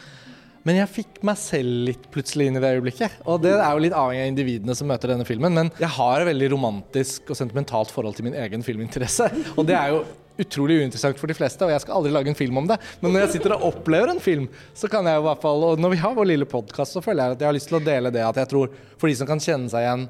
Men 0.70 0.78
jeg 0.78 0.94
fikk 1.00 1.16
meg 1.26 1.38
selv 1.42 1.88
litt 1.88 2.04
plutselig 2.14 2.46
inn 2.46 2.60
i 2.60 2.62
det 2.62 2.70
øyeblikket. 2.76 3.24
Og 3.26 3.40
det 3.42 3.56
er 3.56 3.72
jo 3.74 3.82
litt 3.82 3.96
avhengig 3.98 4.22
av 4.22 4.30
individene 4.30 4.76
som 4.78 4.86
møter 4.92 5.10
denne 5.10 5.26
filmen, 5.26 5.56
men 5.56 5.72
jeg 5.82 5.90
har 5.96 6.22
et 6.22 6.30
veldig 6.30 6.52
romantisk 6.54 7.32
og 7.34 7.40
sentimentalt 7.40 7.90
forhold 7.90 8.20
til 8.20 8.28
min 8.28 8.38
egen 8.38 8.62
filminteresse. 8.62 9.32
Og 9.58 9.66
det 9.66 9.74
er 9.80 9.96
jo 9.96 10.04
utrolig 10.40 10.78
uinteressant 10.84 11.18
for 11.18 11.32
de 11.32 11.36
fleste, 11.36 11.66
og 11.66 11.74
jeg 11.74 11.82
skal 11.82 11.98
aldri 11.98 12.14
lage 12.14 12.30
en 12.30 12.38
film 12.38 12.62
om 12.62 12.70
det. 12.70 12.78
Men 13.02 13.16
når 13.16 13.26
jeg 13.26 13.34
sitter 13.40 13.58
og 13.58 13.66
opplever 13.72 14.14
en 14.14 14.22
film, 14.22 14.46
så 14.78 14.92
kan 14.94 15.10
jeg 15.10 15.18
i 15.18 15.26
hvert 15.26 15.42
fall 15.42 15.66
Og 15.72 15.82
når 15.82 15.96
vi 15.96 16.02
har 16.06 16.14
vår 16.22 16.30
lille 16.36 16.48
podkast, 16.54 16.94
så 16.94 17.02
føler 17.04 17.24
jeg 17.24 17.40
at 17.40 17.42
jeg 17.42 17.50
har 17.50 17.58
lyst 17.58 17.72
til 17.74 17.80
å 17.80 17.86
dele 17.90 18.14
det 18.14 18.22
at 18.30 18.38
jeg 18.44 18.54
tror 18.54 18.70
For 19.02 19.10
de 19.10 19.18
som 19.18 19.28
kan 19.30 19.42
kjenne 19.42 19.74
seg 19.74 19.88
igjen 19.88 20.06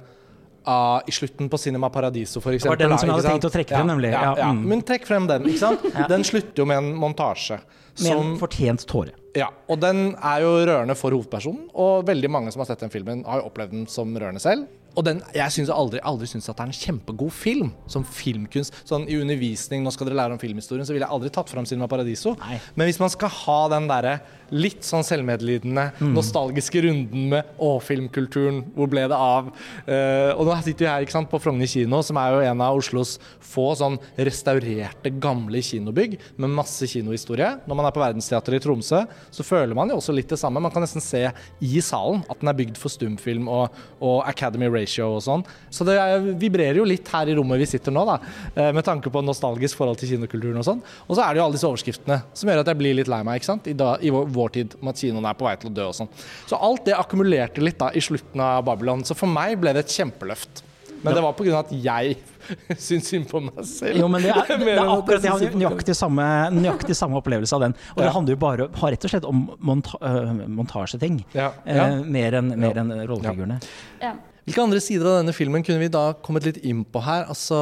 uh, 0.67 0.99
i 1.07 1.13
slutten 1.15 1.49
på 1.51 1.59
Cinema 1.61 1.89
Paradiso, 1.93 2.41
f.eks. 2.41 2.63
Det 2.63 2.71
var 2.71 2.79
den 2.79 2.95
som 2.97 3.09
jeg 3.09 3.17
hadde 3.17 3.33
tenkt 3.33 3.49
å 3.49 3.53
trekke 3.53 3.75
frem, 3.75 3.91
nemlig. 3.91 4.13
Ja, 4.13 4.23
ja, 4.29 4.33
ja. 4.43 4.49
mm. 4.55 4.63
Men 4.71 4.83
trekk 4.87 5.07
frem 5.09 5.27
den. 5.29 5.47
ikke 5.51 5.61
sant? 5.61 5.85
Den 6.11 6.25
slutter 6.27 6.63
jo 6.63 6.67
med 6.69 6.81
en 6.81 6.89
montasje. 6.97 7.59
Med 7.99 8.15
en 8.15 8.35
fortjent 8.39 8.85
tåre. 8.87 9.11
ja, 9.35 9.49
og 9.67 9.81
den 9.83 10.13
er 10.15 10.43
jo 10.45 10.51
rørende 10.63 10.95
for 10.97 11.13
hovedpersonen, 11.13 11.65
og 11.75 12.05
veldig 12.07 12.29
mange 12.31 12.53
som 12.53 12.63
har 12.63 12.69
sett 12.69 12.85
den 12.85 12.93
filmen, 12.93 13.25
har 13.27 13.41
jo 13.41 13.49
opplevd 13.49 13.75
den 13.75 13.89
som 13.91 14.13
rørende 14.15 14.41
selv. 14.43 14.69
Og 14.97 15.05
den, 15.05 15.19
jeg 15.35 15.53
syns 15.53 15.69
aldri, 15.71 15.99
aldri 16.03 16.27
synes 16.27 16.49
at 16.49 16.57
det 16.57 16.65
er 16.65 16.71
en 16.71 16.79
kjempegod 16.79 17.33
film, 17.35 17.69
som 17.91 18.05
filmkunst. 18.07 18.81
Sånn 18.89 19.05
i 19.11 19.19
undervisning, 19.21 19.83
nå 19.85 19.93
skal 19.93 20.09
dere 20.09 20.17
lære 20.19 20.35
om 20.35 20.41
filmhistorien, 20.41 20.87
så 20.87 20.95
ville 20.95 21.05
jeg 21.05 21.15
aldri 21.15 21.31
tatt 21.35 21.51
fram 21.51 21.67
Cinema 21.69 21.87
Paradiso. 21.91 22.33
Nei. 22.41 22.57
Men 22.75 22.89
hvis 22.89 22.99
man 23.01 23.11
skal 23.13 23.31
ha 23.43 23.59
den 23.75 23.87
derre 23.91 24.17
litt 24.51 24.81
sånn 24.87 25.03
selvmedlidende, 25.05 25.91
Mm. 25.99 26.13
nostalgiske 26.15 26.81
runden 26.85 27.29
med 27.29 27.45
å, 27.59 27.79
filmkulturen, 27.81 28.63
hvor 28.75 28.89
ble 28.89 29.07
det 29.07 29.15
av? 29.17 29.51
Uh, 29.87 30.31
og 30.37 30.45
nå 30.47 30.55
sitter 30.63 30.85
vi 30.85 30.89
her 30.91 31.05
ikke 31.05 31.15
sant, 31.17 31.29
på 31.29 31.39
Frogner 31.41 31.67
kino, 31.69 32.01
som 32.05 32.17
er 32.17 32.31
jo 32.31 32.39
en 32.51 32.61
av 32.61 32.77
Oslos 32.77 33.17
få 33.39 33.75
sånn 33.77 33.97
restaurerte, 34.17 35.11
gamle 35.19 35.61
kinobygg 35.63 36.17
med 36.39 36.53
masse 36.53 36.87
kinohistorie. 36.89 37.59
Når 37.67 37.75
man 37.79 37.87
er 37.89 37.95
på 37.95 38.01
Verdensteatret 38.01 38.59
i 38.59 38.63
Tromsø, 38.63 39.03
så 39.31 39.45
føler 39.45 39.75
man 39.77 39.89
jo 39.91 39.97
også 39.99 40.13
litt 40.15 40.29
det 40.31 40.39
samme. 40.39 40.61
Man 40.61 40.71
kan 40.73 40.83
nesten 40.85 41.03
se 41.03 41.23
i 41.61 41.81
salen 41.85 42.23
at 42.29 42.39
den 42.41 42.51
er 42.51 42.57
bygd 42.59 42.77
for 42.79 42.89
stumfilm 42.93 43.47
og, 43.51 43.75
og 44.01 44.23
Academy 44.29 44.69
Ratio 44.71 45.15
og 45.17 45.23
sånn. 45.25 45.45
Så 45.73 45.85
det 45.87 45.97
er, 45.99 46.19
vibrerer 46.39 46.79
jo 46.81 46.87
litt 46.87 47.07
her 47.13 47.29
i 47.29 47.35
rommet 47.37 47.59
vi 47.59 47.69
sitter 47.69 47.93
nå, 47.95 48.05
da, 48.07 48.19
uh, 48.57 48.71
med 48.75 48.85
tanke 48.87 49.11
på 49.13 49.23
nostalgisk 49.25 49.79
forhold 49.79 49.99
til 50.01 50.13
kinokulturen 50.15 50.59
og 50.61 50.67
sånn. 50.67 50.83
Og 51.07 51.15
så 51.17 51.25
er 51.25 51.33
det 51.35 51.41
jo 51.41 51.47
alle 51.47 51.57
disse 51.57 51.69
overskriftene 51.69 52.21
som 52.33 52.49
gjør 52.49 52.63
at 52.63 52.71
jeg 52.73 52.79
blir 52.79 52.97
litt 52.99 53.11
lei 53.11 53.21
meg 53.27 53.39
ikke 53.41 53.51
sant? 53.51 53.67
I, 53.69 53.75
da, 53.77 53.95
i 54.01 54.11
vår, 54.13 54.29
vår 54.39 54.55
tid 54.55 54.77
om 54.79 54.89
at 54.91 55.03
kinoen 55.03 55.27
er 55.29 55.37
på 55.37 55.47
vei 55.47 55.57
til 55.59 55.69
å 55.71 55.75
dø 55.75 55.89
og 55.91 55.97
sånn. 55.99 56.09
Så 56.49 56.57
alt 56.57 56.87
det 56.87 56.95
akkumulerte 56.97 57.63
litt 57.63 57.79
da 57.81 57.91
i 57.93 58.03
slutten 58.03 58.41
av 58.43 58.63
Babylon. 58.67 59.05
Så 59.07 59.17
for 59.19 59.31
meg 59.31 59.59
ble 59.61 59.75
det 59.75 59.85
et 59.85 59.95
kjempeløft. 59.99 60.63
Men 60.99 61.15
det 61.15 61.21
var 61.23 61.35
pga. 61.37 61.59
at 61.61 61.69
jeg 61.71 62.17
syns 62.87 63.07
synd 63.07 63.27
på 63.29 63.39
meg 63.45 63.59
selv. 63.67 63.99
Jo, 64.01 64.07
men 64.11 64.23
det 64.25 64.33
er, 64.33 64.49
det 64.59 64.73
er 64.73 64.81
akkurat 64.83 65.23
jeg 65.23 65.31
har 65.31 65.59
nøyaktig 65.61 65.95
samme, 65.95 66.25
nøyaktig 66.55 66.97
samme 66.97 67.19
opplevelse 67.21 67.55
av 67.55 67.67
den. 67.67 67.75
Og 67.95 68.01
det 68.03 68.13
handler 68.15 68.35
jo 68.35 68.41
bare 68.41 68.67
har 68.81 68.95
rett 68.95 69.07
og 69.07 69.13
slett 69.13 69.27
om 69.29 69.45
monta 69.63 69.99
øh, 70.01 70.33
montasjeting. 70.59 71.21
Ja, 71.37 71.53
Eh, 71.69 71.99
mer 72.03 72.39
enn 72.41 72.51
mer 72.59 72.81
enn 72.81 72.91
rollefigurene. 73.07 73.59
Ja. 74.01 74.15
Hvilke 74.47 74.63
andre 74.65 74.79
sider 74.81 75.07
av 75.07 75.19
denne 75.21 75.35
filmen 75.35 75.63
kunne 75.65 75.81
vi 75.83 75.91
da 75.93 76.09
kommet 76.25 76.47
litt 76.47 76.57
inn 76.65 76.81
på 76.87 77.03
her? 77.05 77.27
Altså, 77.29 77.59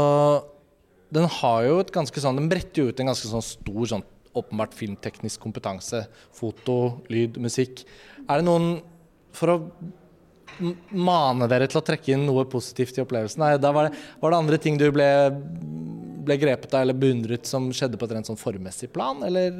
den 1.14 1.28
har 1.38 1.66
jo 1.68 1.80
et 1.84 1.92
ganske 1.96 2.20
sånn 2.20 2.40
Den 2.40 2.50
bretter 2.52 2.82
jo 2.82 2.92
ut 2.92 3.00
en 3.00 3.12
ganske 3.12 3.30
sånn 3.30 3.44
stor 3.46 3.90
sånn 3.92 4.06
åpenbart 4.40 4.76
filmteknisk 4.78 5.42
kompetanse. 5.44 6.06
Foto, 6.36 7.04
lyd, 7.14 7.40
musikk. 7.42 7.86
Er 8.28 8.42
det 8.42 8.48
noen 8.48 8.78
For 9.38 9.54
å 9.54 9.58
mane 10.90 11.46
dere 11.52 11.68
til 11.70 11.78
å 11.78 11.86
trekke 11.86 12.16
inn 12.16 12.24
noe 12.26 12.48
positivt 12.50 12.98
i 12.98 13.04
opplevelsen? 13.04 13.44
Nei, 13.44 13.58
da 13.62 13.70
var 13.76 13.88
det, 13.88 14.00
var 14.22 14.34
det 14.34 14.40
andre 14.42 14.58
ting 14.62 14.80
du 14.80 14.88
ble, 14.96 15.06
ble 16.26 16.38
grepet 16.42 16.74
av 16.74 16.86
eller 16.86 16.98
beundret 16.98 17.46
som 17.46 17.68
skjedde 17.70 18.00
på 18.00 18.08
et 18.08 18.16
rent 18.18 18.30
sånn 18.30 18.40
formmessig 18.40 18.90
plan, 18.96 19.22
eller, 19.28 19.54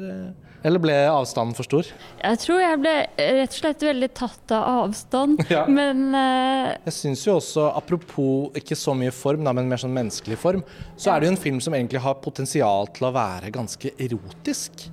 eller 0.66 0.82
ble 0.82 0.96
avstanden 1.10 1.56
for 1.56 1.68
stor? 1.68 1.88
Jeg 2.22 2.40
tror 2.42 2.62
jeg 2.62 2.80
ble 2.82 2.94
rett 3.16 3.54
og 3.54 3.58
slett 3.60 3.84
veldig 3.88 4.10
tatt 4.16 4.54
av 4.56 4.84
avstand. 4.84 5.44
Ja. 5.48 5.62
Men 5.64 6.10
uh... 6.12 6.74
Jeg 6.84 6.92
syns 6.92 7.22
jo 7.24 7.38
også, 7.38 7.70
apropos 7.78 8.52
ikke 8.58 8.76
så 8.76 8.92
mye 8.98 9.12
form, 9.14 9.46
da, 9.46 9.54
men 9.56 9.70
mer 9.70 9.80
sånn 9.80 9.94
menneskelig 9.96 10.36
form, 10.40 10.60
så 10.98 11.14
er 11.14 11.22
det 11.22 11.30
jo 11.30 11.32
en 11.32 11.40
film 11.40 11.62
som 11.64 11.76
egentlig 11.78 12.02
har 12.04 12.18
potensial 12.20 12.90
til 12.92 13.08
å 13.08 13.14
være 13.16 13.52
ganske 13.54 13.94
erotisk. 13.96 14.90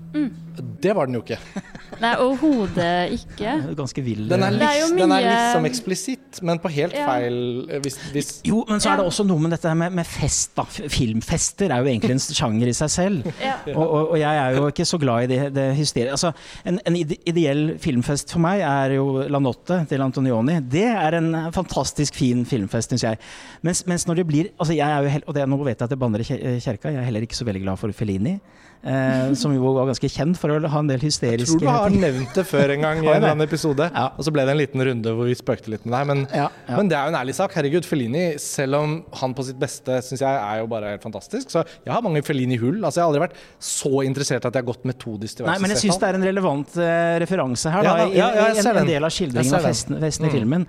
Det 0.81 0.93
var 0.95 1.09
den 1.09 1.17
jo 1.17 1.21
ikke. 1.25 1.37
nei, 2.03 2.13
overhodet 2.23 3.15
ikke. 3.17 3.55
Ganske 3.75 4.03
vill. 4.05 4.23
Den 4.31 4.45
er, 4.45 4.55
liksom, 4.55 4.95
mye... 4.95 5.01
den 5.03 5.13
er 5.15 5.25
liksom 5.25 5.67
eksplisitt, 5.69 6.41
men 6.45 6.61
på 6.63 6.71
helt 6.71 6.95
Ja. 6.95 7.07
feil 7.09 7.65
eh, 7.67 7.81
hvis, 7.83 7.97
hvis 8.13 8.29
Jo, 8.47 8.61
men 8.69 8.79
så 8.83 8.93
er 8.93 9.01
det 9.01 9.07
også 9.09 9.25
noe 9.27 9.43
med 9.43 9.51
dette 9.55 9.67
her 9.67 9.77
med, 9.79 9.91
med 9.97 10.07
fest, 10.07 10.53
da. 10.55 10.63
Filmfester 10.69 11.73
er 11.73 11.83
jo 11.83 11.91
egentlig 11.91 12.15
en 12.15 12.23
sjanger 12.23 12.71
i 12.71 12.75
seg 12.77 12.93
selv. 12.93 13.27
Ja. 13.43 13.57
Og, 13.73 13.83
og, 13.83 14.13
og 14.13 14.19
jeg 14.21 14.41
er 14.45 14.59
jo 14.59 14.69
ikke 14.71 14.87
så 14.87 14.99
glad 15.01 15.27
i 15.27 15.31
det, 15.33 15.41
det 15.55 15.67
hysteriet. 15.77 16.13
Altså, 16.15 16.31
en, 16.67 16.79
en 16.85 16.97
ideell 16.99 17.75
filmfest 17.81 18.33
for 18.35 18.43
meg 18.43 18.63
er 18.65 18.97
jo 18.97 19.25
Lanotte 19.31 19.81
til 19.89 20.03
Antonioni. 20.05 20.59
Det 20.61 20.87
er 20.91 21.19
en 21.19 21.31
fantastisk 21.55 22.17
fin 22.19 22.45
filmfest, 22.47 22.93
syns 22.93 23.07
jeg. 23.07 23.21
Mens, 23.65 23.85
mens 23.89 24.07
når 24.07 24.21
det 24.21 24.27
blir 24.29 24.51
altså 24.59 24.75
jeg 24.75 24.85
er 24.85 25.05
jo 25.05 25.23
Og 25.25 25.33
det, 25.35 25.47
nå 25.49 25.57
vet 25.63 25.79
jeg 25.79 25.85
at 25.85 25.93
det 25.93 25.99
banner 25.99 26.21
i 26.21 26.27
kjerka, 26.27 26.91
jeg 26.91 27.01
er 27.01 27.07
heller 27.07 27.25
ikke 27.25 27.37
så 27.37 27.47
veldig 27.47 27.63
glad 27.63 27.79
for 27.81 27.95
Fellini. 27.95 28.37
Eh, 28.85 29.33
som 29.33 29.53
jo 29.55 29.71
var 29.73 29.87
ganske 29.89 30.09
kjent 30.13 30.37
for 30.37 30.51
å 30.53 30.59
ha 30.69 30.79
en 30.83 30.89
del 30.91 31.01
hysteriske 31.01 31.55
Jeg 31.55 31.57
tror 31.57 31.63
du 31.63 31.69
har 31.71 31.89
nevnt 31.89 32.35
det 32.37 32.43
før 32.45 32.73
en 32.75 32.83
gang 32.85 32.99
i 33.03 33.07
en 33.07 33.15
eller 33.15 33.31
annen 33.33 33.47
episode. 33.47 33.87
Ja. 33.89 34.11
Og 34.13 34.27
så 34.27 34.33
ble 34.35 34.43
det 34.45 34.53
en 34.53 34.59
liten 34.61 34.83
runde 34.85 35.13
hvor 35.17 35.25
vi 35.25 35.33
spøkte 35.39 35.71
litt 35.73 35.87
med 35.87 35.95
deg. 35.97 36.05
Men, 36.11 36.25
Ja, 36.35 36.49
ja. 36.67 36.75
men 36.77 36.91
det 36.91 36.97
er 36.99 37.07
jo 37.07 37.13
en 37.15 37.19
ærlig 37.21 37.33
sak. 37.37 37.55
Herregud, 37.57 37.87
Fellini, 37.89 38.25
selv 38.41 38.77
om 38.81 38.93
han 39.21 39.33
på 39.37 39.45
sitt 39.47 39.57
beste 39.61 39.97
syns 40.05 40.21
jeg 40.21 40.29
er 40.41 40.61
jo 40.61 40.67
bare 40.69 40.91
helt 40.93 41.05
fantastisk, 41.05 41.49
så 41.53 41.63
jeg 41.65 41.93
har 41.93 42.03
mange 42.05 42.21
Fellini-hull. 42.25 42.77
Altså, 42.85 42.99
jeg 42.99 43.05
har 43.05 43.09
aldri 43.13 43.23
vært 43.25 43.39
så 43.71 44.03
interessert 44.05 44.45
at 44.45 44.53
jeg 44.53 44.61
har 44.61 44.69
gått 44.69 44.85
metodisk 44.85 45.39
til 45.39 45.47
verks. 45.47 45.63
men 45.65 45.73
jeg 45.73 45.81
syns 45.81 45.99
det 46.03 46.09
er 46.11 46.19
en 46.19 46.27
relevant 46.29 46.77
uh, 46.77 46.85
referanse 47.25 47.73
her, 47.73 47.87
Ja 47.89 47.95
da, 47.97 48.05
i, 48.05 48.15
ja, 48.19 48.29
ja, 48.37 48.45
jeg 48.53 48.61
ser 48.67 48.75
en, 48.75 48.83
en 48.83 48.91
del 48.93 49.07
av 49.09 49.13
skildringen 49.17 49.57
av 49.57 49.65
festen, 49.65 49.97
festen, 50.03 50.25
mm. 50.25 50.29
i 50.29 50.33
Mm. 50.35 50.37
filmen. 50.37 50.67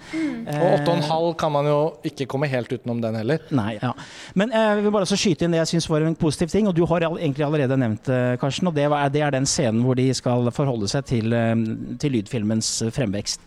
Og 0.56 0.66
åtte 0.72 0.88
og 0.90 0.96
en 0.96 1.06
halv 1.10 1.30
kan 1.40 1.52
man 1.52 1.66
jo 1.68 1.78
ikke 2.06 2.26
komme 2.30 2.48
helt 2.48 2.72
utenom 2.72 3.00
den 3.04 3.16
heller. 3.20 3.40
Nei, 3.50 3.76
ja. 3.82 3.92
Men 4.38 4.52
eh, 4.54 4.66
jeg 4.76 4.84
vil 4.86 4.94
bare 4.94 5.06
også 5.08 5.18
skyte 5.20 5.44
inn 5.44 5.52
det 5.56 5.60
jeg 5.64 5.74
syns 5.74 5.88
var 5.90 6.04
en 6.06 6.14
positiv 6.18 6.48
ting, 6.52 6.68
og 6.70 6.74
du 6.76 6.84
har 6.88 7.04
egentlig 7.08 7.44
allerede 7.46 7.76
nevnt 7.80 7.95
det, 8.04 8.38
Karsten. 8.40 8.68
og 8.68 8.74
det, 8.74 8.88
var, 8.92 9.08
det 9.08 9.22
er 9.24 9.30
den 9.30 9.46
scenen 9.46 9.82
hvor 9.82 9.96
de 9.96 10.10
skal 10.14 10.50
forholde 10.52 10.88
seg 10.88 11.04
til, 11.08 11.32
eh, 11.32 11.54
til 11.98 12.12
lydfilmens 12.12 12.82
fremvekst. 12.92 13.06
fremvekst. 13.06 13.40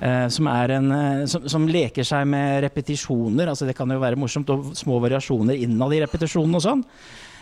Eh, 0.00 0.28
som, 0.28 0.46
er 0.50 0.76
en, 0.78 0.92
eh, 0.92 1.24
som, 1.30 1.48
som 1.48 1.68
leker 1.68 2.06
seg 2.06 2.26
med 2.26 2.62
repetisjoner. 2.66 3.48
altså 3.48 3.66
Det 3.66 3.76
kan 3.76 3.90
jo 3.90 4.00
være 4.02 4.16
morsomt, 4.16 4.50
og 4.50 4.72
små 4.76 5.00
variasjoner 5.02 5.54
innad 5.54 5.94
i 5.94 6.00
repetisjonen 6.02 6.58
og 6.58 6.64
sånn. 6.64 6.84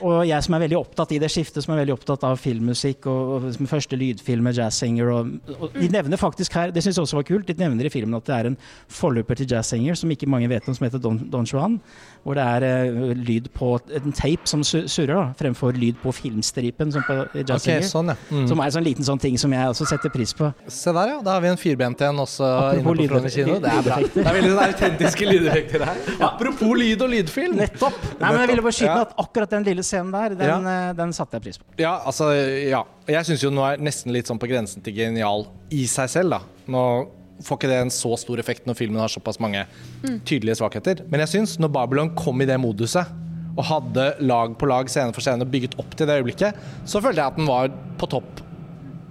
Og 0.06 0.22
jeg 0.28 0.42
som 0.46 0.54
er 0.56 0.62
veldig 0.64 0.78
opptatt 0.78 1.12
i 1.12 1.18
det 1.22 1.28
skiftet, 1.32 1.62
som 1.64 1.74
er 1.74 1.82
veldig 1.82 1.94
opptatt 1.96 2.22
av 2.24 2.38
filmmusikk 2.40 3.06
og, 3.10 3.32
og 3.36 3.48
som 3.56 3.68
første 3.70 3.96
lydfilm 4.00 4.46
med 4.48 4.56
jazzsanger 4.56 5.10
og, 5.12 5.32
og 5.58 5.74
De 5.76 5.88
nevner 5.92 6.16
faktisk 6.20 6.54
her, 6.56 6.70
det 6.72 6.82
syns 6.84 6.96
jeg 6.98 7.04
også 7.04 7.18
var 7.20 7.26
kult, 7.28 7.46
de 7.50 7.56
nevner 7.60 7.88
i 7.88 7.92
filmen 7.92 8.16
at 8.16 8.26
det 8.28 8.36
er 8.38 8.48
en 8.52 8.56
forløper 8.90 9.36
til 9.40 9.50
jazzsanger 9.52 9.98
som 10.00 10.10
ikke 10.14 10.28
mange 10.30 10.48
vet 10.50 10.66
om, 10.68 10.74
som 10.76 10.86
heter 10.86 11.02
Don, 11.02 11.18
Don 11.30 11.44
Juan. 11.48 11.78
Hvor 12.24 12.36
det 12.36 12.44
er 12.44 12.92
uh, 12.92 13.12
lyd 13.16 13.48
på 13.56 13.74
en 13.96 14.12
tape 14.16 14.48
som 14.48 14.60
su- 14.66 14.86
surrer, 14.90 15.14
da, 15.16 15.26
fremfor 15.40 15.76
lyd 15.76 15.96
på 16.02 16.12
filmstripen 16.12 16.92
som 16.92 17.04
på 17.06 17.18
Ok, 17.20 17.38
Okay, 17.60 17.82
sånn, 17.84 18.10
ja. 18.12 18.16
Mm. 18.32 18.46
Som 18.48 18.60
er 18.60 18.68
en 18.70 18.74
sånn 18.78 18.84
liten 18.86 19.06
sånn 19.06 19.20
ting 19.20 19.36
som 19.40 19.52
jeg 19.52 19.68
også 19.72 19.86
setter 19.88 20.12
pris 20.12 20.32
på. 20.36 20.48
Se 20.70 20.92
der, 20.96 21.14
ja. 21.14 21.18
Da 21.24 21.36
har 21.36 21.44
vi 21.44 21.50
en 21.52 21.58
firbent 21.60 22.00
en 22.06 22.22
også 22.24 22.44
Apropos 22.48 23.00
inne 23.04 23.20
på 23.24 23.32
kino. 23.34 23.56
Det 23.62 23.70
er 23.72 23.84
bra. 23.86 23.98
Det 24.14 24.24
er 24.24 24.36
veldig 24.38 24.50
sånn 24.54 24.62
autentiske 24.64 25.28
lydeffekter 25.28 25.84
her. 25.88 26.00
Apropos 26.30 26.72
lyd 26.80 27.04
og 27.04 27.12
lydfilm. 27.12 27.56
Nettopp! 27.60 27.96
Nei, 28.20 28.30
men 28.32 28.40
jeg 28.42 28.50
ville 28.54 28.64
bare 28.66 28.76
skyte 28.78 28.90
Ja. 28.90 29.04
at 29.06 29.14
akkurat 29.24 29.52
den 29.56 29.66
lille 29.68 29.84
scenen 29.90 30.12
der, 30.14 30.36
den, 30.38 30.66
ja. 30.70 30.90
den 30.96 31.14
satte 31.16 31.38
jeg 31.38 31.48
pris 31.48 31.60
på. 31.60 31.66
Ja, 31.80 31.98
altså, 32.06 32.30
ja. 32.34 32.84
Jeg 33.10 33.26
syns 33.28 33.44
jo 33.44 33.52
nå 33.54 33.64
er 33.66 33.82
nesten 33.82 34.14
litt 34.14 34.30
sånn 34.30 34.40
på 34.40 34.48
grensen 34.50 34.84
til 34.86 34.96
genial 34.96 35.48
i 35.74 35.86
seg 35.90 36.10
selv, 36.12 36.38
da. 36.38 36.66
Nå 36.70 36.84
får 37.44 37.56
ikke 37.56 37.70
det 37.70 37.80
en 37.86 37.92
så 37.94 38.12
stor 38.20 38.40
effekt 38.42 38.66
når 38.68 38.76
filmen 38.76 39.00
har 39.00 39.10
såpass 39.12 39.40
mange 39.40 39.64
tydelige 40.28 40.58
svakheter. 40.60 41.04
Men 41.10 41.24
jeg 41.24 41.34
syns 41.34 41.56
når 41.60 41.72
Babylon 41.72 42.12
kom 42.18 42.42
i 42.44 42.48
det 42.48 42.58
moduset, 42.60 43.08
og 43.56 43.66
hadde 43.66 44.04
lag 44.22 44.54
på 44.58 44.68
lag, 44.70 44.88
scene 44.92 45.14
for 45.16 45.24
scene, 45.24 45.48
bygget 45.48 45.76
opp 45.80 45.96
til 45.98 46.08
det 46.08 46.20
øyeblikket, 46.20 46.60
så 46.88 47.02
følte 47.02 47.20
jeg 47.20 47.32
at 47.32 47.40
den 47.40 47.48
var 47.50 47.72
på 48.00 48.08
topp 48.12 48.44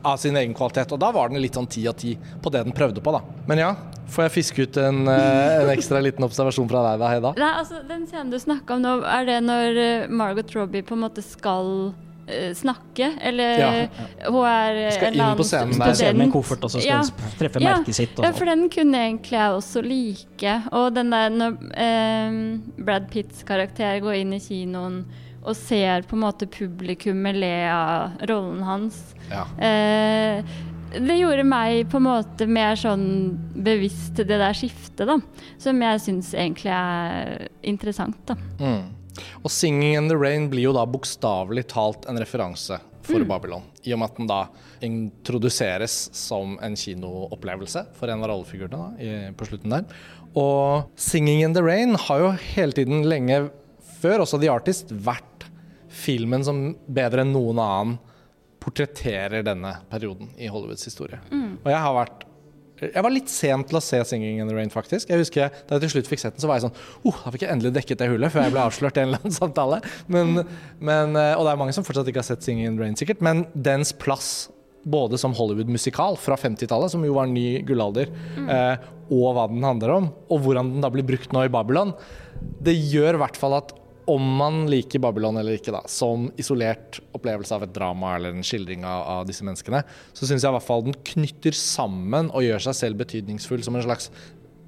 av 0.04 0.18
sin 0.18 0.36
egen 0.38 0.54
kvalitet. 0.54 0.92
Og 0.96 1.00
da 1.00 1.12
var 1.12 1.30
den 1.30 1.42
litt 1.42 1.54
sånn 1.58 1.68
ti 1.70 1.88
av 1.88 1.96
ti 2.00 2.18
på 2.42 2.52
det 2.52 2.64
den 2.64 2.74
prøvde 2.76 3.02
på, 3.04 3.12
da. 3.12 3.22
Men 3.48 3.58
ja, 3.58 3.76
får 4.10 4.28
jeg 4.28 4.32
fiske 4.32 4.62
ut 4.68 4.78
en, 4.78 5.08
eh, 5.08 5.62
en 5.64 5.70
ekstra 5.76 6.02
liten 6.02 6.24
observasjon 6.24 6.70
fra 6.70 6.84
deg 6.92 7.00
da, 7.00 7.08
Heida? 7.14 7.34
Nei, 7.38 7.54
altså, 7.60 7.82
den 7.88 8.06
scenen 8.08 8.30
du 8.32 8.38
snakka 8.40 8.76
om 8.78 8.82
nå, 8.82 8.94
er 9.06 9.26
det 9.26 9.40
når 9.44 9.78
eh, 9.86 10.08
Margot 10.10 10.56
Robbie 10.56 10.82
på 10.84 10.94
en 10.96 11.04
måte 11.04 11.22
skal 11.26 11.94
eh, 12.30 12.52
snakke. 12.54 13.12
Eller 13.22 13.60
Ja. 13.60 13.70
hun 14.30 14.46
er 14.46 14.92
Skal 14.92 15.08
en 15.08 15.14
inn 15.14 15.22
eller 15.22 15.36
på 15.36 15.44
scenen 15.50 15.80
der. 15.80 15.94
Skal 15.94 16.14
med 16.16 16.28
en 16.28 16.32
koffert, 16.32 16.64
og 16.64 16.70
så 16.72 16.80
skal 16.80 16.90
Ja. 16.90 17.30
treffe 17.40 17.60
Ja. 17.62 17.78
merket 17.78 17.96
sitt. 17.96 18.20
Og 18.20 18.26
Ja, 18.26 18.32
for 18.32 18.46
den 18.46 18.70
kunne 18.70 18.94
egentlig 18.98 19.32
jeg 19.32 19.52
også 19.52 19.82
like. 19.84 20.64
Og 20.72 20.94
den 20.94 21.10
der 21.10 21.30
når 21.30 21.58
eh, 21.76 22.84
Brad 22.86 23.10
Pitts 23.10 23.44
karakter 23.44 24.00
går 24.00 24.22
inn 24.22 24.34
i 24.34 24.40
kinoen 24.40 25.06
og 25.44 25.56
ser 25.58 26.04
på 26.08 26.18
en 26.18 26.26
måte 26.26 26.50
publikummet 26.52 27.38
le 27.40 27.54
av 27.72 28.26
rollen 28.30 28.62
hans. 28.66 29.00
Ja. 29.32 29.46
Eh, 29.56 30.44
det 30.90 31.20
gjorde 31.20 31.46
meg 31.46 31.86
på 31.92 32.00
en 32.00 32.08
måte 32.08 32.48
mer 32.50 32.78
sånn 32.80 33.36
bevisst 33.54 34.16
til 34.18 34.28
det 34.30 34.40
der 34.42 34.56
skiftet, 34.58 35.06
da. 35.06 35.20
Som 35.62 35.84
jeg 35.86 36.02
syns 36.06 36.32
egentlig 36.34 36.74
er 36.74 37.50
interessant, 37.62 38.18
da. 38.26 38.38
Mm. 38.60 38.96
Og 39.44 39.52
'Singing 39.52 39.98
in 39.98 40.08
the 40.08 40.16
Rain' 40.16 40.50
blir 40.50 40.70
jo 40.70 40.74
da 40.74 40.86
bokstavelig 40.86 41.68
talt 41.68 42.08
en 42.10 42.18
referanse 42.18 42.80
for 43.04 43.26
Babylon. 43.26 43.64
I 43.84 43.94
og 43.94 44.00
med 44.00 44.12
at 44.12 44.18
den 44.18 44.30
da 44.30 44.42
introduseres 44.86 46.10
som 46.16 46.58
en 46.64 46.76
kinoopplevelse 46.78 47.86
for 47.98 48.12
en 48.12 48.24
av 48.24 48.32
rollefigurene 48.32 48.78
da, 48.78 48.90
i, 49.02 49.32
på 49.36 49.50
slutten 49.50 49.76
der. 49.76 49.86
Og 50.34 50.90
'Singing 50.96 51.44
in 51.44 51.54
the 51.54 51.62
Rain' 51.62 51.98
har 51.98 52.20
jo 52.20 52.36
hele 52.56 52.72
tiden 52.72 53.04
lenge 53.04 53.50
før, 54.00 54.24
også 54.24 54.40
The 54.40 54.52
Artist, 54.52 54.92
vært 54.92 55.29
filmen 56.00 56.46
som 56.46 56.64
bedre 56.88 57.26
enn 57.26 57.36
noen 57.36 57.60
annen 57.64 58.00
portretterer 58.60 59.46
denne 59.46 59.78
perioden 59.92 60.34
i 60.40 60.50
Hollywoods 60.52 60.88
historie. 60.88 61.22
Og 61.64 61.70
jeg 61.72 61.84
har 61.86 61.96
vært 61.96 62.26
jeg 62.80 63.04
var 63.04 63.12
litt 63.12 63.28
sen 63.28 63.64
til 63.68 63.76
å 63.76 63.82
se 63.84 63.98
'Singing 64.00 64.38
in 64.40 64.48
the 64.48 64.56
Rain', 64.56 64.72
faktisk. 64.72 65.10
Jeg 65.10 65.20
husker 65.20 65.50
Da 65.68 65.76
jeg 65.76 65.82
til 65.82 65.90
slutt 65.98 66.08
fikk 66.08 66.22
sett 66.22 66.36
den, 66.36 66.42
så 66.42 66.48
var 66.48 66.56
jeg 66.56 66.70
sånn 66.70 66.78
oh, 67.04 67.18
Da 67.26 67.32
fikk 67.32 67.44
jeg 67.44 67.52
endelig 67.52 67.74
dekket 67.76 68.00
det 68.00 68.08
hullet, 68.08 68.32
før 68.32 68.46
jeg 68.46 68.54
ble 68.54 68.62
avslørt 68.64 68.96
i 68.96 69.02
en 69.02 69.10
eller 69.10 69.20
annen 69.20 69.36
samtale. 69.36 69.82
Men, 70.08 70.46
men, 70.80 71.16
eh, 71.16 71.36
og 71.36 71.44
det 71.44 71.52
er 71.52 71.60
mange 71.60 71.76
som 71.76 71.84
fortsatt 71.84 72.08
ikke 72.08 72.24
har 72.24 72.30
sett 72.30 72.46
'Singing 72.46 72.68
in 72.68 72.78
the 72.78 72.84
Rain', 72.84 72.96
sikkert. 72.96 73.22
Men 73.22 73.48
dens 73.54 73.92
plass 73.92 74.50
både 74.88 75.18
som 75.20 75.36
Hollywood-musikal 75.36 76.16
fra 76.18 76.38
50-tallet, 76.40 76.92
som 76.92 77.04
jo 77.04 77.14
var 77.14 77.28
en 77.28 77.36
ny 77.36 77.62
gullalder, 77.68 78.08
eh, 78.48 78.88
og 79.12 79.36
hva 79.36 79.50
den 79.52 79.66
handler 79.66 79.92
om, 79.98 80.10
og 80.30 80.42
hvordan 80.46 80.72
den 80.72 80.82
da 80.86 80.90
blir 80.94 81.04
brukt 81.04 81.34
nå 81.36 81.44
i 81.44 81.52
Babylon, 81.52 81.92
det 82.64 82.78
gjør 82.78 83.18
i 83.18 83.22
hvert 83.24 83.40
fall 83.40 83.58
at 83.58 83.74
om 84.10 84.26
man 84.40 84.64
liker 84.72 85.02
Babylon 85.04 85.38
eller 85.40 85.60
ikke, 85.60 85.74
da, 85.76 85.84
som 85.92 86.28
isolert 86.40 87.00
opplevelse 87.16 87.56
av 87.56 87.66
et 87.66 87.74
drama 87.76 88.16
eller 88.18 88.34
en 88.34 88.46
skildring 88.46 88.86
av, 88.88 89.04
av 89.20 89.28
disse 89.30 89.46
menneskene, 89.46 89.84
så 90.18 90.26
syns 90.26 90.44
jeg 90.44 90.50
i 90.50 90.56
hvert 90.58 90.66
fall 90.66 90.86
den 90.88 90.98
knytter 91.12 91.56
sammen 91.58 92.32
og 92.34 92.46
gjør 92.46 92.70
seg 92.70 92.78
selv 92.80 93.02
betydningsfull 93.04 93.64
som 93.66 93.78
en 93.78 93.86
slags 93.86 94.10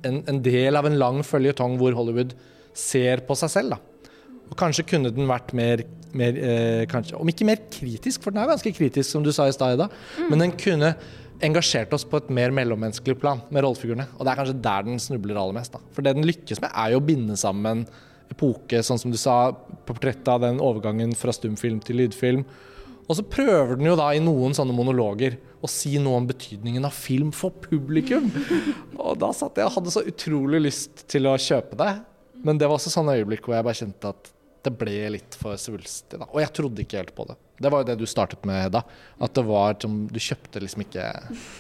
en, 0.08 0.22
en 0.30 0.42
del 0.44 0.78
av 0.78 0.88
en 0.90 0.98
lang 0.98 1.22
føljetong 1.26 1.78
hvor 1.82 1.96
Hollywood 1.98 2.36
ser 2.78 3.24
på 3.28 3.38
seg 3.38 3.54
selv. 3.54 3.76
da. 3.76 4.08
Og 4.52 4.58
kanskje 4.60 4.86
kunne 4.88 5.14
den 5.14 5.30
vært 5.30 5.54
mer, 5.56 5.86
mer 6.18 6.38
eh, 6.38 6.84
kanskje, 6.92 7.16
Om 7.18 7.32
ikke 7.32 7.48
mer 7.48 7.62
kritisk, 7.72 8.24
for 8.24 8.34
den 8.34 8.44
er 8.44 8.52
ganske 8.52 8.74
kritisk, 8.76 9.08
som 9.08 9.24
du 9.24 9.32
sa 9.36 9.48
i 9.48 9.56
stad, 9.56 9.78
Ida, 9.78 9.88
men 10.28 10.44
den 10.44 10.56
kunne 10.60 10.96
engasjert 11.42 11.94
oss 11.96 12.06
på 12.06 12.20
et 12.22 12.30
mer 12.34 12.54
mellommenneskelig 12.54 13.18
plan 13.22 13.42
med 13.50 13.66
rollefigurene. 13.66 14.06
Og 14.18 14.26
det 14.26 14.34
er 14.34 14.40
kanskje 14.42 14.62
der 14.62 14.86
den 14.86 15.02
snubler 15.02 15.40
aller 15.42 15.58
mest. 15.58 15.74
da. 15.74 15.82
For 15.96 16.06
det 16.06 16.14
den 16.18 16.28
lykkes 16.28 16.62
med, 16.62 16.70
er 16.70 16.94
jo 16.94 17.02
å 17.02 17.06
binde 17.06 17.38
sammen 17.40 17.86
epoke, 18.32 18.82
sånn 18.86 19.00
som 19.02 19.14
du 19.14 19.20
sa, 19.20 19.52
portrettet 19.88 20.30
av 20.32 20.44
den 20.44 20.62
overgangen 20.64 21.16
fra 21.18 21.34
stumfilm 21.36 21.82
til 21.84 22.02
lydfilm. 22.02 22.46
Og 23.10 23.18
så 23.18 23.26
prøver 23.28 23.76
den 23.76 23.90
jo 23.90 23.98
da 24.00 24.12
i 24.16 24.22
noen 24.24 24.54
sånne 24.56 24.76
monologer 24.76 25.36
å 25.62 25.70
si 25.70 25.98
noe 26.00 26.22
om 26.22 26.28
betydningen 26.30 26.86
av 26.88 26.96
film 26.96 27.34
for 27.36 27.54
publikum. 27.64 28.30
Og 29.02 29.18
da 29.20 29.32
satt 29.36 29.60
jeg 29.60 29.68
og 29.68 29.76
hadde 29.76 29.94
så 29.94 30.06
utrolig 30.08 30.62
lyst 30.64 31.04
til 31.12 31.28
å 31.28 31.36
kjøpe 31.36 31.78
det. 31.80 31.92
Men 32.46 32.58
det 32.58 32.70
var 32.70 32.80
også 32.80 32.94
sånne 32.94 33.18
øyeblikk 33.20 33.46
hvor 33.46 33.58
jeg 33.58 33.68
bare 33.68 33.78
kjente 33.78 34.14
at 34.14 34.32
det 34.66 34.74
ble 34.78 34.94
litt 35.16 35.36
for 35.38 35.58
svulstig. 35.58 36.20
da. 36.20 36.28
Og 36.30 36.42
jeg 36.44 36.54
trodde 36.58 36.84
ikke 36.84 37.00
helt 37.00 37.14
på 37.18 37.26
det. 37.30 37.36
Det 37.62 37.70
var 37.70 37.84
jo 37.84 37.88
det 37.92 37.96
du 38.00 38.08
startet 38.10 38.44
med, 38.48 38.58
Hedda. 38.64 38.82
At 39.22 39.34
det 39.38 39.44
var 39.46 39.76
som 39.82 39.96
Du 40.10 40.18
kjøpte 40.22 40.62
liksom 40.64 40.82
ikke 40.86 41.06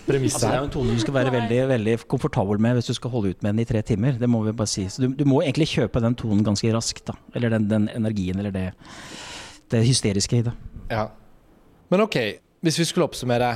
premisset 0.08 0.40
Altså, 0.40 0.48
det 0.48 0.56
er 0.56 0.62
jo 0.64 0.68
en 0.70 0.74
tone 0.74 0.96
du 0.98 1.04
skal 1.04 1.18
være 1.18 1.34
veldig, 1.36 1.60
veldig 1.76 1.96
komfortabel 2.10 2.62
med 2.62 2.78
hvis 2.78 2.90
du 2.90 2.96
skal 2.98 3.14
holde 3.14 3.34
ut 3.34 3.44
med 3.44 3.54
den 3.54 3.64
i 3.64 3.68
tre 3.70 3.82
timer. 3.86 4.18
Det 4.22 4.30
må 4.30 4.42
vi 4.46 4.54
bare 4.58 4.70
si. 4.72 4.88
Så 4.90 5.06
du, 5.06 5.10
du 5.18 5.26
må 5.30 5.44
egentlig 5.46 5.70
kjøpe 5.74 6.02
den 6.04 6.18
tonen 6.18 6.46
ganske 6.46 6.74
raskt. 6.74 7.06
da. 7.10 7.18
Eller 7.38 7.54
den, 7.54 7.70
den 7.70 7.90
energien, 7.94 8.40
eller 8.42 8.54
det, 8.56 8.68
det 9.74 9.84
hysteriske 9.86 10.42
i 10.42 10.46
det. 10.50 10.56
Ja. 10.90 11.08
Men 11.94 12.06
ok, 12.08 12.18
hvis 12.62 12.80
vi 12.82 12.88
skulle 12.90 13.10
oppsummere. 13.10 13.56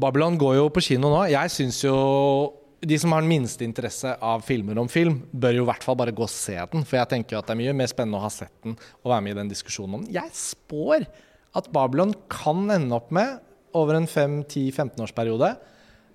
Babylon 0.00 0.38
går 0.40 0.56
jo 0.56 0.68
på 0.72 0.80
kino 0.80 1.10
nå. 1.12 1.24
Jeg 1.28 1.52
syns 1.52 1.82
jo 1.84 1.96
de 2.82 2.98
som 2.98 3.12
har 3.14 3.22
den 3.22 3.30
minste 3.30 3.64
interesse 3.64 4.10
av 4.18 4.42
filmer 4.42 4.78
om 4.82 4.88
film, 4.90 5.20
bør 5.30 5.54
jo 5.54 5.66
i 5.66 5.68
hvert 5.70 5.84
fall 5.86 5.98
bare 5.98 6.14
gå 6.14 6.24
og 6.26 6.32
se 6.32 6.56
den. 6.72 6.82
For 6.82 6.98
jeg 6.98 7.10
tenker 7.12 7.36
jo 7.36 7.42
at 7.42 7.46
det 7.46 7.54
er 7.54 7.60
mye 7.60 7.76
mer 7.78 7.90
spennende 7.90 8.18
å 8.18 8.24
ha 8.24 8.32
sett 8.32 8.54
den 8.66 8.74
og 8.74 9.12
være 9.12 9.22
med 9.22 9.34
i 9.34 9.38
den 9.38 9.52
diskusjonen 9.52 9.98
om 10.00 10.06
den. 10.06 10.14
Jeg 10.16 10.34
spår 10.34 11.06
at 11.58 11.68
Babylon 11.74 12.14
kan 12.32 12.64
ende 12.74 12.96
opp 12.96 13.12
med, 13.14 13.38
over 13.72 13.96
en 13.96 14.08
5-10-15-årsperiode, 14.10 15.54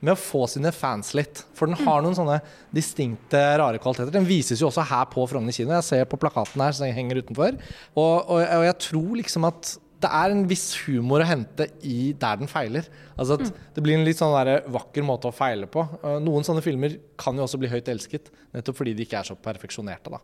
med 0.04 0.14
å 0.14 0.20
få 0.20 0.44
sine 0.52 0.70
fans 0.76 1.16
litt. 1.18 1.40
For 1.58 1.70
den 1.70 1.80
har 1.88 2.04
noen 2.06 2.18
sånne 2.18 2.38
distinkte, 2.76 3.40
rare 3.58 3.80
kvaliteter. 3.82 4.14
Den 4.14 4.28
vises 4.30 4.62
jo 4.62 4.68
også 4.68 4.86
her 4.86 5.08
på 5.10 5.24
Frogner 5.30 5.56
kino. 5.56 5.74
Jeg 5.80 5.88
ser 5.88 6.06
på 6.10 6.20
plakaten 6.22 6.62
her 6.62 6.76
som 6.78 6.86
henger 6.86 7.24
utenfor. 7.24 7.58
Og, 7.96 8.16
og, 8.28 8.44
og 8.44 8.68
jeg 8.68 8.78
tror 8.84 9.16
liksom 9.24 9.48
at 9.50 9.72
det 10.04 10.10
er 10.14 10.34
en 10.34 10.44
viss 10.50 10.68
humor 10.86 11.24
å 11.24 11.28
hente 11.28 11.70
i 11.86 12.12
der 12.20 12.42
den 12.42 12.50
feiler. 12.52 12.86
Altså 13.18 13.40
at 13.40 13.48
Det 13.74 13.84
blir 13.84 13.98
en 13.98 14.06
litt 14.06 14.20
sånn 14.20 14.36
der 14.36 14.68
vakker 14.70 15.06
måte 15.06 15.32
å 15.32 15.36
feile 15.36 15.70
på. 15.72 15.86
Uh, 16.04 16.18
Noen 16.24 16.46
sånne 16.46 16.62
filmer 16.66 17.00
kan 17.18 17.38
jo 17.38 17.48
også 17.48 17.60
bli 17.62 17.72
høyt 17.72 17.90
elsket, 17.90 18.30
nettopp 18.54 18.78
fordi 18.78 18.94
de 18.98 19.08
ikke 19.08 19.24
er 19.24 19.32
så 19.32 19.38
perfeksjonerte. 19.40 20.14
da. 20.14 20.22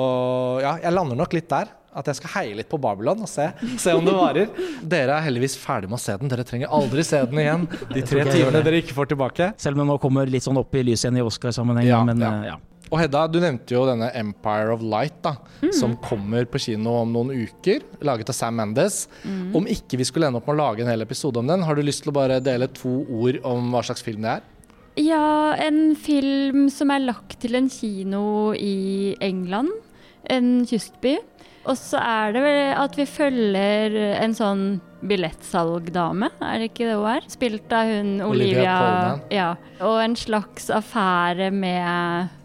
Og 0.00 0.62
ja, 0.62 0.76
Jeg 0.84 0.94
lander 0.94 1.18
nok 1.18 1.36
litt 1.36 1.50
der. 1.50 1.76
At 1.90 2.06
jeg 2.06 2.20
skal 2.20 2.30
heie 2.36 2.54
litt 2.54 2.68
på 2.70 2.78
Babylon 2.78 3.24
og 3.24 3.26
se, 3.26 3.48
se 3.82 3.90
om 3.98 4.04
det 4.06 4.12
varer. 4.14 4.52
Dere 4.86 5.16
er 5.16 5.24
heldigvis 5.26 5.56
ferdig 5.58 5.88
med 5.90 5.98
å 5.98 6.02
se 6.02 6.14
den. 6.20 6.30
Dere 6.30 6.44
trenger 6.46 6.70
aldri 6.70 7.02
se 7.02 7.18
den 7.26 7.40
igjen. 7.42 7.64
De 7.90 8.04
tre 8.06 8.22
timene 8.28 8.60
dere 8.62 8.78
ikke 8.78 8.94
får 8.94 9.10
tilbake. 9.10 9.48
Selv 9.58 9.74
om 9.74 9.82
den 9.82 9.90
nå 9.90 9.96
kommer 9.98 10.30
litt 10.30 10.46
sånn 10.46 10.60
opp 10.60 10.76
i 10.78 10.84
lyset 10.86 11.08
igjen 11.08 11.18
i 11.18 11.24
Oscar-sammenheng. 11.26 11.88
Ja, 11.90 12.04
men 12.06 12.22
ja. 12.22 12.30
eh, 12.30 12.46
ja. 12.52 12.58
Og 12.90 12.98
Hedda, 12.98 13.24
du 13.30 13.38
nevnte 13.38 13.74
jo 13.76 13.84
denne 13.86 14.08
Empire 14.18 14.72
of 14.74 14.82
Light, 14.82 15.20
da, 15.22 15.36
som 15.78 15.94
kommer 16.02 16.46
på 16.50 16.58
kino 16.58 16.96
om 17.04 17.12
noen 17.14 17.30
uker. 17.46 17.84
Laget 18.02 18.32
av 18.32 18.34
Sam 18.34 18.58
Mendes. 18.58 19.04
Om 19.54 19.68
ikke 19.70 20.00
vi 20.00 20.06
skulle 20.08 20.26
ende 20.26 20.40
opp 20.42 20.48
med 20.50 20.58
å 20.58 20.62
lage 20.64 20.82
en 20.82 20.90
hel 20.90 21.06
episode 21.06 21.38
om 21.38 21.46
den, 21.46 21.62
har 21.66 21.78
du 21.78 21.84
lyst 21.86 22.02
til 22.02 22.10
å 22.10 22.16
bare 22.18 22.40
dele 22.42 22.66
to 22.74 23.00
ord 23.06 23.38
om 23.46 23.70
hva 23.70 23.84
slags 23.86 24.02
film 24.02 24.26
det 24.26 24.40
er? 24.40 24.48
Ja, 24.98 25.54
en 25.54 25.94
film 25.94 26.66
som 26.74 26.90
er 26.90 27.06
lagt 27.06 27.38
til 27.44 27.54
en 27.54 27.70
kino 27.70 28.50
i 28.58 29.14
England. 29.22 29.70
En 30.26 30.66
kystby. 30.66 31.20
Og 31.68 31.76
så 31.78 32.00
er 32.00 32.34
det 32.34 32.42
vel 32.42 32.60
at 32.80 32.94
vi 32.96 33.06
følger 33.06 33.96
en 34.18 34.34
sånn 34.34 34.62
billettsalgdame, 35.06 36.28
er 36.44 36.60
det 36.60 36.70
ikke 36.70 36.88
det 36.88 36.96
hun 36.98 37.08
er? 37.08 37.26
Spilt 37.32 37.72
av 37.72 37.88
hun 37.88 38.10
Olivia 38.24 38.26
Olivia. 38.26 38.74
Colman. 38.80 39.22
Ja. 39.32 39.48
Og 39.86 39.96
en 40.02 40.16
slags 40.18 40.68
affære 40.72 41.50
med 41.54 42.39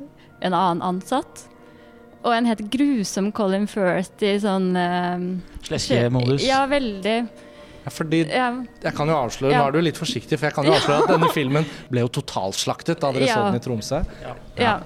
en 0.46 0.54
annen 0.56 0.84
ansatt. 0.86 1.46
Og 2.26 2.34
en 2.34 2.48
helt 2.50 2.64
grusom 2.74 3.28
Colin 3.38 3.68
Firth 3.70 4.24
i 4.26 4.36
sånn 4.42 4.72
uh, 4.74 5.26
Sleskemodus. 5.68 6.42
Ja, 6.46 6.64
veldig. 6.70 7.18
Ja, 7.86 7.92
fordi 7.94 8.24
Ja, 8.32 8.48
jeg 8.82 8.94
kan 8.98 9.10
jo 9.12 9.14
avsløre, 9.20 9.52
Ja. 9.54 9.60
Nå 9.62 9.68
er 9.70 9.76
du 9.78 9.82
litt 9.86 10.00
forsiktig, 10.02 10.40
for 10.40 10.50
jeg 10.50 10.56
kan 10.58 10.66
jo 10.66 10.74
avsløre 10.74 11.04
at 11.06 11.12
denne 11.14 11.30
filmen 11.36 11.68
ble 11.92 12.02
jo 12.02 12.10
totalslaktet 12.18 12.98
da 13.04 13.12
dere 13.14 13.28
Ja. 13.30 13.36
så 13.36 13.44
den 13.52 13.60
i 13.62 13.66
Tromsø. 13.68 14.00
ja. 14.58 14.80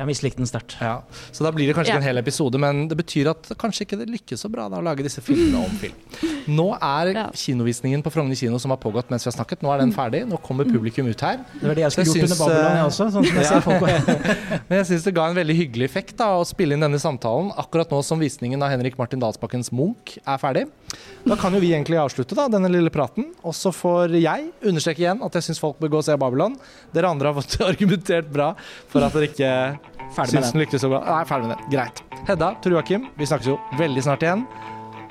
Ja. 0.00 0.06
Jeg 0.06 0.08
mislikte 0.08 0.40
den 0.40 0.48
sterkt. 0.48 0.76
Ja. 0.80 1.02
Så 1.30 1.44
da 1.44 1.50
blir 1.52 1.68
det 1.68 1.74
kanskje 1.76 1.92
Ja. 1.92 1.98
ikke 1.98 2.02
en 2.02 2.08
hel 2.08 2.18
episode, 2.18 2.56
men 2.58 2.88
det 2.88 2.96
betyr 2.96 3.28
at 3.30 3.50
kanskje 3.60 3.84
ikke 3.84 3.98
det 4.00 4.08
lykkes 4.08 4.40
så 4.40 4.48
bra 4.50 4.68
da, 4.72 4.78
å 4.80 4.82
lage 4.82 5.04
disse 5.04 5.20
filmene 5.20 5.60
om 5.60 5.76
film. 5.76 5.92
Nå 6.48 6.72
er 6.80 7.12
Ja. 7.12 7.26
kinovisningen 7.36 8.02
på 8.02 8.10
Frogner 8.10 8.34
kino 8.38 8.58
som 8.58 8.70
har 8.72 8.78
pågått 8.80 9.10
mens 9.10 9.26
vi 9.26 9.30
har 9.30 9.36
snakket, 9.36 9.60
nå 9.60 9.72
er 9.74 9.78
den 9.84 9.92
ferdig. 9.92 10.26
Nå 10.26 10.40
kommer 10.40 10.64
publikum 10.64 11.06
ut 11.06 11.20
her. 11.20 11.44
Det 11.60 11.68
var 11.68 11.74
det 11.76 11.84
jeg 11.84 11.92
skulle 11.92 12.06
Jeg 12.06 12.14
gjort 12.14 12.30
syns, 12.30 12.40
under 12.40 12.46
Babylon, 12.46 12.72
jeg 12.72 12.80
eh, 12.80 12.88
også. 12.88 13.10
Sånn 13.12 13.26
som 13.28 13.36
jeg 13.36 13.46
ser 13.52 13.60
folk 13.60 13.80
Men 14.70 14.78
jeg 14.80 14.86
syns 14.86 15.04
det 15.04 15.14
ga 15.14 15.26
en 15.28 15.36
veldig 15.36 15.56
hyggelig 15.60 15.84
effekt 15.90 16.16
da, 16.16 16.30
å 16.40 16.46
spille 16.48 16.72
inn 16.74 16.80
denne 16.80 16.98
samtalen 16.98 17.52
akkurat 17.60 17.90
nå 17.92 18.00
som 18.06 18.18
visningen 18.18 18.62
av 18.62 18.70
Henrik 18.72 18.96
Martin 18.96 19.20
Dalsbakkens 19.20 19.70
Munch 19.76 20.16
er 20.24 20.38
ferdig. 20.40 20.64
Da 21.28 21.36
kan 21.36 21.52
jo 21.52 21.60
vi 21.60 21.74
egentlig 21.74 22.00
avslutte 22.00 22.34
da, 22.34 22.48
denne 22.48 22.70
lille 22.72 22.90
praten. 22.90 23.34
Og 23.44 23.52
så 23.54 23.68
får 23.74 24.16
jeg 24.16 24.48
understreke 24.64 25.04
igjen 25.04 25.20
at 25.22 25.36
jeg 25.36 25.50
syns 25.50 25.60
folk 25.60 25.78
bør 25.78 25.92
gå 25.92 26.00
og 26.00 26.04
se 26.08 26.16
Babylon. 26.16 26.56
Dere 26.94 27.10
andre 27.12 27.30
har 27.30 27.36
fått 27.42 27.58
argumentert 27.60 28.30
bra 28.32 28.54
for 28.88 29.04
at 29.04 29.12
dere 29.12 29.28
ikke 29.28 29.52
Ferdig 30.14 30.34
med 30.34 30.42
syns 30.42 30.46
den. 30.50 30.52
den 30.58 30.60
lyktes 30.64 30.82
så 30.84 30.88
bra. 30.92 31.00
Nei, 31.06 31.24
ferdig 31.28 31.48
med 31.48 31.56
den. 31.56 31.70
Greit. 31.74 32.02
Hedda, 32.28 32.54
Tor 32.62 32.72
Joakim, 32.76 33.06
vi 33.16 33.26
snakkes 33.26 33.46
jo 33.52 33.58
veldig 33.78 34.02
snart 34.06 34.22
igjen. 34.26 34.46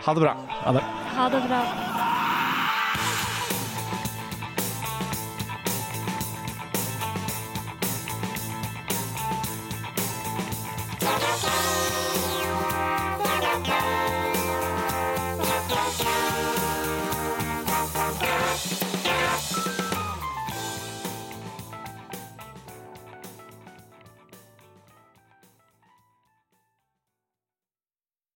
Ha 0.06 0.14
det 0.16 0.22
bra. 0.26 0.36
Ha 0.64 0.76
det. 0.76 0.84
Ha 1.16 1.30
det 1.34 1.42
bra. 1.48 1.62